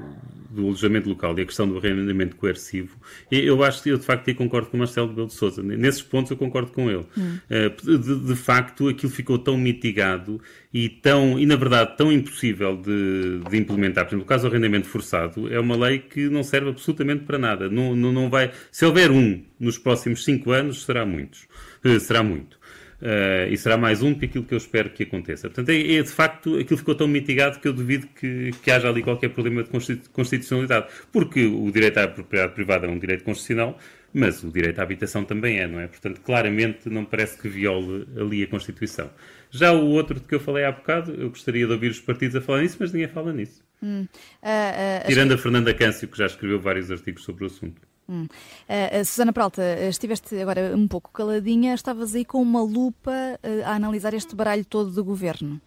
do 0.50 0.66
alojamento 0.66 1.08
local 1.08 1.36
e 1.36 1.42
a 1.42 1.44
questão 1.44 1.66
do 1.66 1.78
arrendamento 1.78 2.36
coercivo, 2.36 2.96
eu 3.28 3.64
acho 3.64 3.82
que 3.82 3.88
eu 3.88 3.98
de 3.98 4.04
facto 4.04 4.32
concordo 4.36 4.68
com 4.68 4.76
o 4.76 4.78
Marcelo 4.78 5.08
Belo 5.08 5.26
de 5.26 5.34
Souza. 5.34 5.64
Nesses 5.64 6.00
pontos 6.00 6.30
eu 6.30 6.36
concordo 6.36 6.70
com 6.70 6.88
ele. 6.88 7.04
Hum. 7.18 7.38
Eh, 7.50 7.72
de, 7.82 8.20
de, 8.20 8.36
facto, 8.36 8.88
aquilo 8.88 9.10
ficou 9.10 9.36
tão 9.36 9.58
mitigado 9.58 10.40
e 10.72 10.88
tão, 10.88 11.40
e 11.40 11.44
na 11.44 11.56
verdade, 11.56 11.96
tão 11.96 12.12
impossível 12.12 12.76
de, 12.76 13.40
de 13.50 13.56
implementar. 13.56 14.04
Por 14.04 14.10
exemplo, 14.10 14.24
o 14.24 14.28
caso 14.28 14.44
do 14.44 14.52
arrendamento 14.52 14.86
forçado 14.86 15.52
é 15.52 15.58
uma 15.58 15.76
lei 15.76 15.98
que 15.98 16.28
não 16.28 16.44
serve 16.44 16.70
absolutamente 16.70 17.24
para 17.24 17.36
nada. 17.36 17.68
Não, 17.68 17.96
não, 17.96 18.12
não 18.12 18.30
vai, 18.30 18.52
se 18.70 18.86
houver 18.86 19.10
um 19.10 19.42
nos 19.58 19.76
próximos 19.76 20.22
cinco 20.22 20.52
anos, 20.52 20.84
será 20.84 21.04
muitos. 21.04 21.48
Eh, 21.82 21.98
será 21.98 22.22
muito. 22.22 22.60
Uh, 23.00 23.52
e 23.52 23.58
será 23.58 23.76
mais 23.76 24.02
um 24.02 24.12
do 24.12 24.18
que 24.18 24.24
aquilo 24.24 24.44
que 24.44 24.54
eu 24.54 24.58
espero 24.58 24.88
que 24.88 25.02
aconteça. 25.02 25.48
Portanto, 25.48 25.68
é, 25.68 25.96
é, 25.96 26.02
de 26.02 26.08
facto, 26.08 26.58
aquilo 26.58 26.78
ficou 26.78 26.94
tão 26.94 27.06
mitigado 27.06 27.60
que 27.60 27.68
eu 27.68 27.72
duvido 27.72 28.06
que, 28.06 28.52
que 28.62 28.70
haja 28.70 28.88
ali 28.88 29.02
qualquer 29.02 29.28
problema 29.28 29.62
de 29.62 29.70
constitucionalidade. 30.12 30.86
Porque 31.12 31.44
o 31.44 31.70
direito 31.70 31.98
à 31.98 32.08
propriedade 32.08 32.54
privada 32.54 32.86
é 32.86 32.90
um 32.90 32.98
direito 32.98 33.22
constitucional, 33.22 33.78
mas 34.14 34.42
o 34.42 34.50
direito 34.50 34.78
à 34.78 34.82
habitação 34.82 35.24
também 35.24 35.58
é, 35.58 35.66
não 35.66 35.78
é? 35.78 35.88
Portanto, 35.88 36.22
claramente 36.22 36.88
não 36.88 37.04
parece 37.04 37.38
que 37.38 37.48
viole 37.48 38.08
ali 38.16 38.42
a 38.42 38.46
Constituição. 38.46 39.10
Já 39.50 39.72
o 39.72 39.86
outro 39.88 40.18
de 40.18 40.26
que 40.26 40.34
eu 40.34 40.40
falei 40.40 40.64
há 40.64 40.72
bocado, 40.72 41.12
eu 41.12 41.28
gostaria 41.28 41.66
de 41.66 41.72
ouvir 41.72 41.90
os 41.90 42.00
partidos 42.00 42.34
a 42.36 42.40
falar 42.40 42.62
nisso, 42.62 42.78
mas 42.80 42.92
ninguém 42.92 43.08
fala 43.08 43.32
nisso. 43.32 43.62
Hum. 43.82 44.06
Uh, 44.42 45.04
uh, 45.04 45.06
Tirando 45.06 45.32
a 45.32 45.38
Fernanda 45.38 45.74
Câncio, 45.74 46.08
que 46.08 46.16
já 46.16 46.26
escreveu 46.26 46.58
vários 46.58 46.90
artigos 46.90 47.24
sobre 47.24 47.44
o 47.44 47.46
assunto. 47.46 47.80
Hum. 48.08 48.26
Uh, 48.68 49.04
Susana 49.04 49.32
Peralta, 49.32 49.62
estiveste 49.88 50.40
agora 50.40 50.76
um 50.76 50.86
pouco 50.86 51.10
caladinha, 51.12 51.74
estavas 51.74 52.14
aí 52.14 52.24
com 52.24 52.40
uma 52.40 52.62
lupa 52.62 53.10
uh, 53.10 53.64
a 53.64 53.74
analisar 53.74 54.14
este 54.14 54.34
baralho 54.34 54.64
todo 54.64 54.90
do 54.90 55.04
governo. 55.04 55.60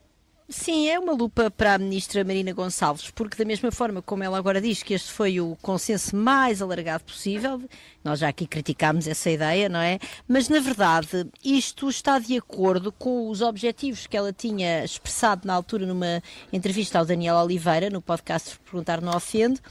Sim, 0.51 0.89
é 0.89 0.97
uma 0.97 1.13
lupa 1.13 1.51
para 1.51 1.75
a 1.75 1.77
ministra 1.77 2.23
Marina 2.23 2.51
Gonçalves, 2.53 3.11
porque 3.11 3.37
da 3.37 3.45
mesma 3.45 3.71
forma 3.71 4.01
como 4.01 4.23
ela 4.23 4.35
agora 4.35 4.59
diz 4.59 4.81
que 4.81 4.95
este 4.95 5.11
foi 5.11 5.39
o 5.39 5.55
consenso 5.61 6.15
mais 6.15 6.59
alargado 6.59 7.03
possível, 7.03 7.61
nós 8.03 8.17
já 8.17 8.29
aqui 8.29 8.47
criticámos 8.47 9.07
essa 9.07 9.29
ideia, 9.29 9.69
não 9.69 9.79
é? 9.79 9.99
Mas 10.27 10.49
na 10.49 10.59
verdade 10.59 11.27
isto 11.45 11.87
está 11.87 12.17
de 12.17 12.35
acordo 12.35 12.91
com 12.91 13.29
os 13.29 13.43
objetivos 13.43 14.07
que 14.07 14.17
ela 14.17 14.33
tinha 14.33 14.83
expressado 14.83 15.47
na 15.47 15.53
altura 15.53 15.85
numa 15.85 16.23
entrevista 16.51 16.97
ao 16.97 17.05
Daniel 17.05 17.35
Oliveira, 17.35 17.91
no 17.91 18.01
podcast 18.01 18.57
Perguntar 18.65 19.01
Não 19.01 19.15
Ofende, 19.15 19.61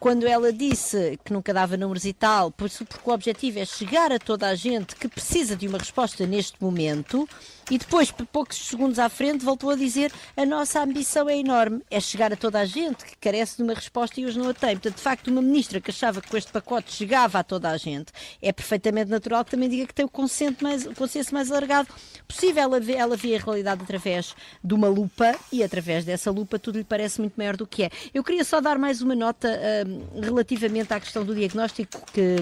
quando 0.00 0.26
ela 0.26 0.52
disse 0.52 1.16
que 1.24 1.32
nunca 1.32 1.54
dava 1.54 1.76
números 1.76 2.04
e 2.04 2.12
tal, 2.12 2.50
porque 2.50 2.84
o 3.04 3.12
objetivo 3.12 3.60
é 3.60 3.64
chegar 3.64 4.10
a 4.10 4.18
toda 4.18 4.48
a 4.48 4.54
gente 4.56 4.96
que 4.96 5.06
precisa 5.06 5.54
de 5.54 5.68
uma 5.68 5.78
resposta 5.78 6.26
neste 6.26 6.60
momento 6.60 7.28
E 7.70 7.78
depois, 7.78 8.10
poucos 8.10 8.58
segundos 8.58 8.98
à 8.98 9.08
frente, 9.08 9.44
voltou 9.44 9.70
a 9.70 9.74
dizer 9.74 10.12
a 10.36 10.44
nossa 10.44 10.82
ambição 10.82 11.28
é 11.28 11.38
enorme, 11.38 11.82
é 11.90 11.98
chegar 11.98 12.30
a 12.30 12.36
toda 12.36 12.60
a 12.60 12.64
gente 12.66 13.04
que 13.04 13.16
carece 13.16 13.56
de 13.56 13.62
uma 13.62 13.72
resposta 13.72 14.20
e 14.20 14.26
hoje 14.26 14.38
não 14.38 14.50
a 14.50 14.54
tem. 14.54 14.72
Portanto, 14.72 14.96
de 14.96 15.00
facto, 15.00 15.28
uma 15.28 15.40
ministra 15.40 15.80
que 15.80 15.90
achava 15.90 16.20
que 16.20 16.28
com 16.28 16.36
este 16.36 16.52
pacote 16.52 16.92
chegava 16.92 17.38
a 17.38 17.42
toda 17.42 17.70
a 17.70 17.76
gente, 17.78 18.12
é 18.42 18.52
perfeitamente 18.52 19.10
natural 19.10 19.44
que 19.44 19.52
também 19.52 19.68
diga 19.68 19.86
que 19.86 19.94
tem 19.94 20.04
o 20.04 20.08
consenso 20.08 20.62
mais, 20.62 20.84
o 20.84 20.94
consenso 20.94 21.32
mais 21.32 21.50
alargado 21.50 21.88
possível. 22.28 22.62
Ela 22.62 22.80
vê, 22.80 22.92
ela 22.94 23.16
vê 23.16 23.36
a 23.36 23.38
realidade 23.38 23.82
através 23.82 24.34
de 24.62 24.74
uma 24.74 24.88
lupa 24.88 25.34
e 25.50 25.62
através 25.62 26.04
dessa 26.04 26.30
lupa 26.30 26.58
tudo 26.58 26.78
lhe 26.78 26.84
parece 26.84 27.20
muito 27.20 27.34
maior 27.34 27.56
do 27.56 27.66
que 27.66 27.84
é. 27.84 27.90
Eu 28.12 28.22
queria 28.22 28.44
só 28.44 28.60
dar 28.60 28.78
mais 28.78 29.00
uma 29.00 29.14
nota 29.14 29.48
uh, 29.48 30.20
relativamente 30.20 30.92
à 30.92 31.00
questão 31.00 31.24
do 31.24 31.34
diagnóstico 31.34 32.04
que 32.12 32.36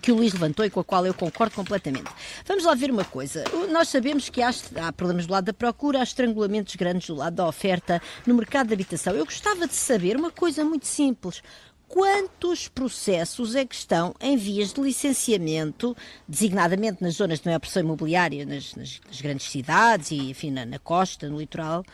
que 0.00 0.12
o 0.12 0.16
Luís 0.16 0.32
levantou 0.32 0.64
e 0.64 0.70
com 0.70 0.80
a 0.80 0.84
qual 0.84 1.06
eu 1.06 1.14
concordo 1.14 1.54
completamente. 1.54 2.10
Vamos 2.46 2.64
lá 2.64 2.74
ver 2.74 2.90
uma 2.90 3.04
coisa. 3.04 3.44
Nós 3.70 3.88
sabemos 3.88 4.28
que 4.28 4.42
há, 4.42 4.50
há 4.82 4.92
problemas 4.92 5.26
do 5.26 5.32
lado 5.32 5.44
da 5.44 5.52
procura, 5.52 6.00
há 6.00 6.02
estrangulamentos 6.02 6.74
grandes 6.76 7.08
do 7.08 7.14
lado 7.14 7.34
da 7.34 7.46
oferta 7.46 8.00
no 8.26 8.34
mercado 8.34 8.68
de 8.68 8.74
habitação. 8.74 9.14
Eu 9.14 9.24
gostava 9.24 9.66
de 9.66 9.74
saber 9.74 10.16
uma 10.16 10.30
coisa 10.30 10.64
muito 10.64 10.86
simples 10.86 11.42
quantos 11.90 12.68
processos 12.68 13.56
é 13.56 13.66
que 13.66 13.74
estão 13.74 14.14
em 14.20 14.36
vias 14.36 14.72
de 14.72 14.80
licenciamento, 14.80 15.96
designadamente 16.26 17.02
nas 17.02 17.14
zonas 17.14 17.40
de 17.40 17.46
maior 17.46 17.58
pressão 17.58 17.82
imobiliária, 17.82 18.46
nas, 18.46 18.76
nas, 18.76 19.00
nas 19.08 19.20
grandes 19.20 19.50
cidades 19.50 20.12
e, 20.12 20.30
enfim, 20.30 20.52
na, 20.52 20.64
na 20.64 20.78
costa, 20.78 21.28
no 21.28 21.40
litoral, 21.40 21.84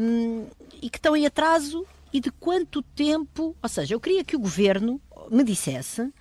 um, 0.00 0.46
e 0.82 0.90
que 0.90 0.98
estão 0.98 1.16
em 1.16 1.24
atraso 1.24 1.86
e 2.12 2.20
de 2.20 2.32
quanto 2.32 2.82
tempo, 2.82 3.56
ou 3.62 3.68
seja, 3.68 3.94
eu 3.94 4.00
queria 4.00 4.24
que 4.24 4.34
o 4.34 4.40
governo 4.40 5.00
me 5.30 5.44
dissesse 5.44 6.12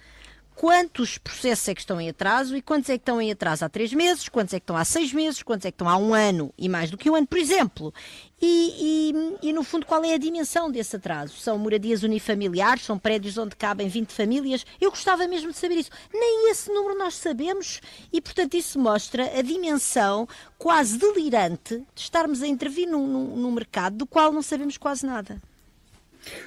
quantos 0.62 1.17
processos 1.17 1.67
é 1.69 1.74
que 1.74 1.82
estão 1.82 2.00
em 2.00 2.08
atraso 2.08 2.56
e 2.56 2.62
quantos 2.62 2.88
é 2.91 2.93
que 2.93 3.02
estão 3.02 3.19
em 3.19 3.32
atraso 3.32 3.65
há 3.65 3.69
três 3.69 3.91
meses, 3.91 4.30
quantos 4.30 4.54
é 4.54 4.60
que 4.60 4.63
estão 4.63 4.78
há 4.78 4.86
seis 4.86 5.12
meses, 5.12 5.41
quantos 5.41 5.65
é 5.65 5.71
que 5.71 5.74
estão 5.74 5.89
há 5.89 5.97
um 5.97 6.13
ano 6.13 6.54
e 6.56 6.69
mais 6.69 6.91
do 6.91 7.00
que 7.00 7.10
um 7.10 7.15
ano, 7.15 7.26
por 7.26 7.39
exemplo. 7.39 7.91
E, 8.39 9.10
e, 9.41 9.47
e, 9.50 9.54
no 9.54 9.63
fundo, 9.63 9.88
qual 9.88 10.06
é 10.06 10.13
a 10.13 10.19
dimensão 10.19 10.69
desse 10.69 10.95
atraso? 10.95 11.36
São 11.38 11.58
moradias 11.58 12.04
unifamiliares, 12.04 12.86
são 12.86 13.00
prédios 13.00 13.39
onde 13.39 13.56
cabem 13.56 13.88
20 13.88 14.12
famílias? 14.12 14.63
Eu 14.80 14.91
gostava 14.91 15.28
mesmo 15.28 15.50
de 15.50 15.58
saber 15.58 15.78
isso. 15.78 15.89
Nem 16.13 16.52
esse 16.52 16.71
número 16.71 16.95
nós 16.95 17.15
sabemos 17.15 17.82
e, 18.13 18.21
portanto, 18.21 18.54
isso 18.54 18.78
mostra 18.78 19.36
a 19.36 19.41
dimensão 19.41 20.28
quase 20.60 21.00
delirante 21.00 21.78
de 21.95 22.02
estarmos 22.02 22.43
a 22.43 22.47
intervir 22.47 22.88
num, 22.88 23.08
num, 23.08 23.36
num 23.36 23.52
mercado 23.52 23.97
do 23.97 24.06
qual 24.06 24.32
não 24.32 24.43
sabemos 24.43 24.78
quase 24.78 25.08
nada. 25.08 25.41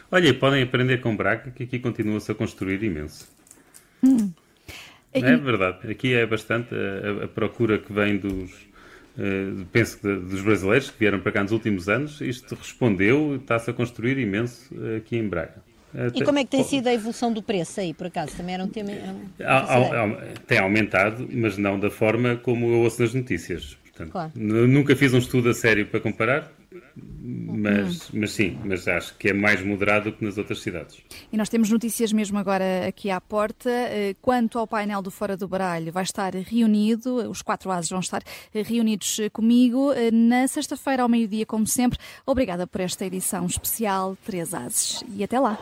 Olha, 0.08 0.32
podem 0.32 0.62
aprender 0.62 1.00
com 1.00 1.16
Braga, 1.16 1.50
que 1.50 1.64
aqui 1.64 1.80
continua-se 1.80 2.30
a 2.30 2.34
construir 2.36 2.80
imenso. 2.84 3.33
Hum. 4.04 4.30
É 5.12 5.36
verdade. 5.36 5.90
Aqui 5.90 6.14
é 6.14 6.26
bastante 6.26 6.74
a, 6.74 7.24
a 7.24 7.28
procura 7.28 7.78
que 7.78 7.92
vem 7.92 8.16
dos, 8.16 8.50
uh, 9.16 9.64
penso 9.72 10.00
que 10.00 10.12
dos 10.12 10.40
brasileiros 10.40 10.90
que 10.90 10.98
vieram 10.98 11.20
para 11.20 11.32
cá 11.32 11.42
nos 11.42 11.52
últimos 11.52 11.88
anos. 11.88 12.20
Isto 12.20 12.56
respondeu, 12.56 13.36
está-se 13.36 13.70
a 13.70 13.72
construir 13.72 14.18
imenso 14.18 14.74
aqui 14.96 15.16
em 15.16 15.28
Braga. 15.28 15.62
Até, 15.96 16.18
e 16.18 16.24
como 16.24 16.38
é 16.40 16.44
que 16.44 16.50
tem 16.50 16.64
sido 16.64 16.88
a 16.88 16.92
evolução 16.92 17.32
do 17.32 17.40
preço 17.40 17.78
aí, 17.78 17.94
por 17.94 18.08
acaso? 18.08 18.36
Também 18.36 18.54
era 18.56 18.64
um 18.64 18.68
tema. 18.68 18.90
tem 20.48 20.58
aumentado, 20.58 21.28
mas 21.30 21.56
não 21.56 21.78
da 21.78 21.88
forma 21.88 22.34
como 22.36 22.66
eu 22.66 22.80
ouço 22.80 23.00
nas 23.00 23.14
notícias. 23.14 23.78
Portanto, 23.94 24.10
claro. 24.10 24.32
Nunca 24.34 24.96
fiz 24.96 25.14
um 25.14 25.18
estudo 25.18 25.50
a 25.50 25.54
sério 25.54 25.86
para 25.86 26.00
comparar, 26.00 26.50
mas, 26.96 28.10
mas 28.12 28.32
sim, 28.32 28.58
mas 28.64 28.88
acho 28.88 29.16
que 29.16 29.28
é 29.28 29.32
mais 29.32 29.64
moderado 29.64 30.12
que 30.12 30.24
nas 30.24 30.36
outras 30.36 30.60
cidades. 30.60 31.00
E 31.32 31.36
nós 31.36 31.48
temos 31.48 31.70
notícias 31.70 32.12
mesmo 32.12 32.36
agora 32.36 32.88
aqui 32.88 33.08
à 33.08 33.20
porta. 33.20 33.70
Eh, 33.70 34.16
quanto 34.20 34.58
ao 34.58 34.66
painel 34.66 35.00
do 35.00 35.12
Fora 35.12 35.36
do 35.36 35.46
Baralho, 35.46 35.92
vai 35.92 36.02
estar 36.02 36.34
reunido, 36.34 37.30
os 37.30 37.40
quatro 37.40 37.70
ases 37.70 37.88
vão 37.88 38.00
estar 38.00 38.22
reunidos 38.52 39.20
comigo 39.32 39.92
eh, 39.92 40.10
na 40.10 40.48
sexta-feira 40.48 41.04
ao 41.04 41.08
meio-dia, 41.08 41.46
como 41.46 41.66
sempre. 41.66 41.98
Obrigada 42.26 42.66
por 42.66 42.80
esta 42.80 43.06
edição 43.06 43.46
especial, 43.46 44.16
Três 44.24 44.52
Ases. 44.52 45.04
E 45.16 45.22
até 45.22 45.38
lá. 45.38 45.56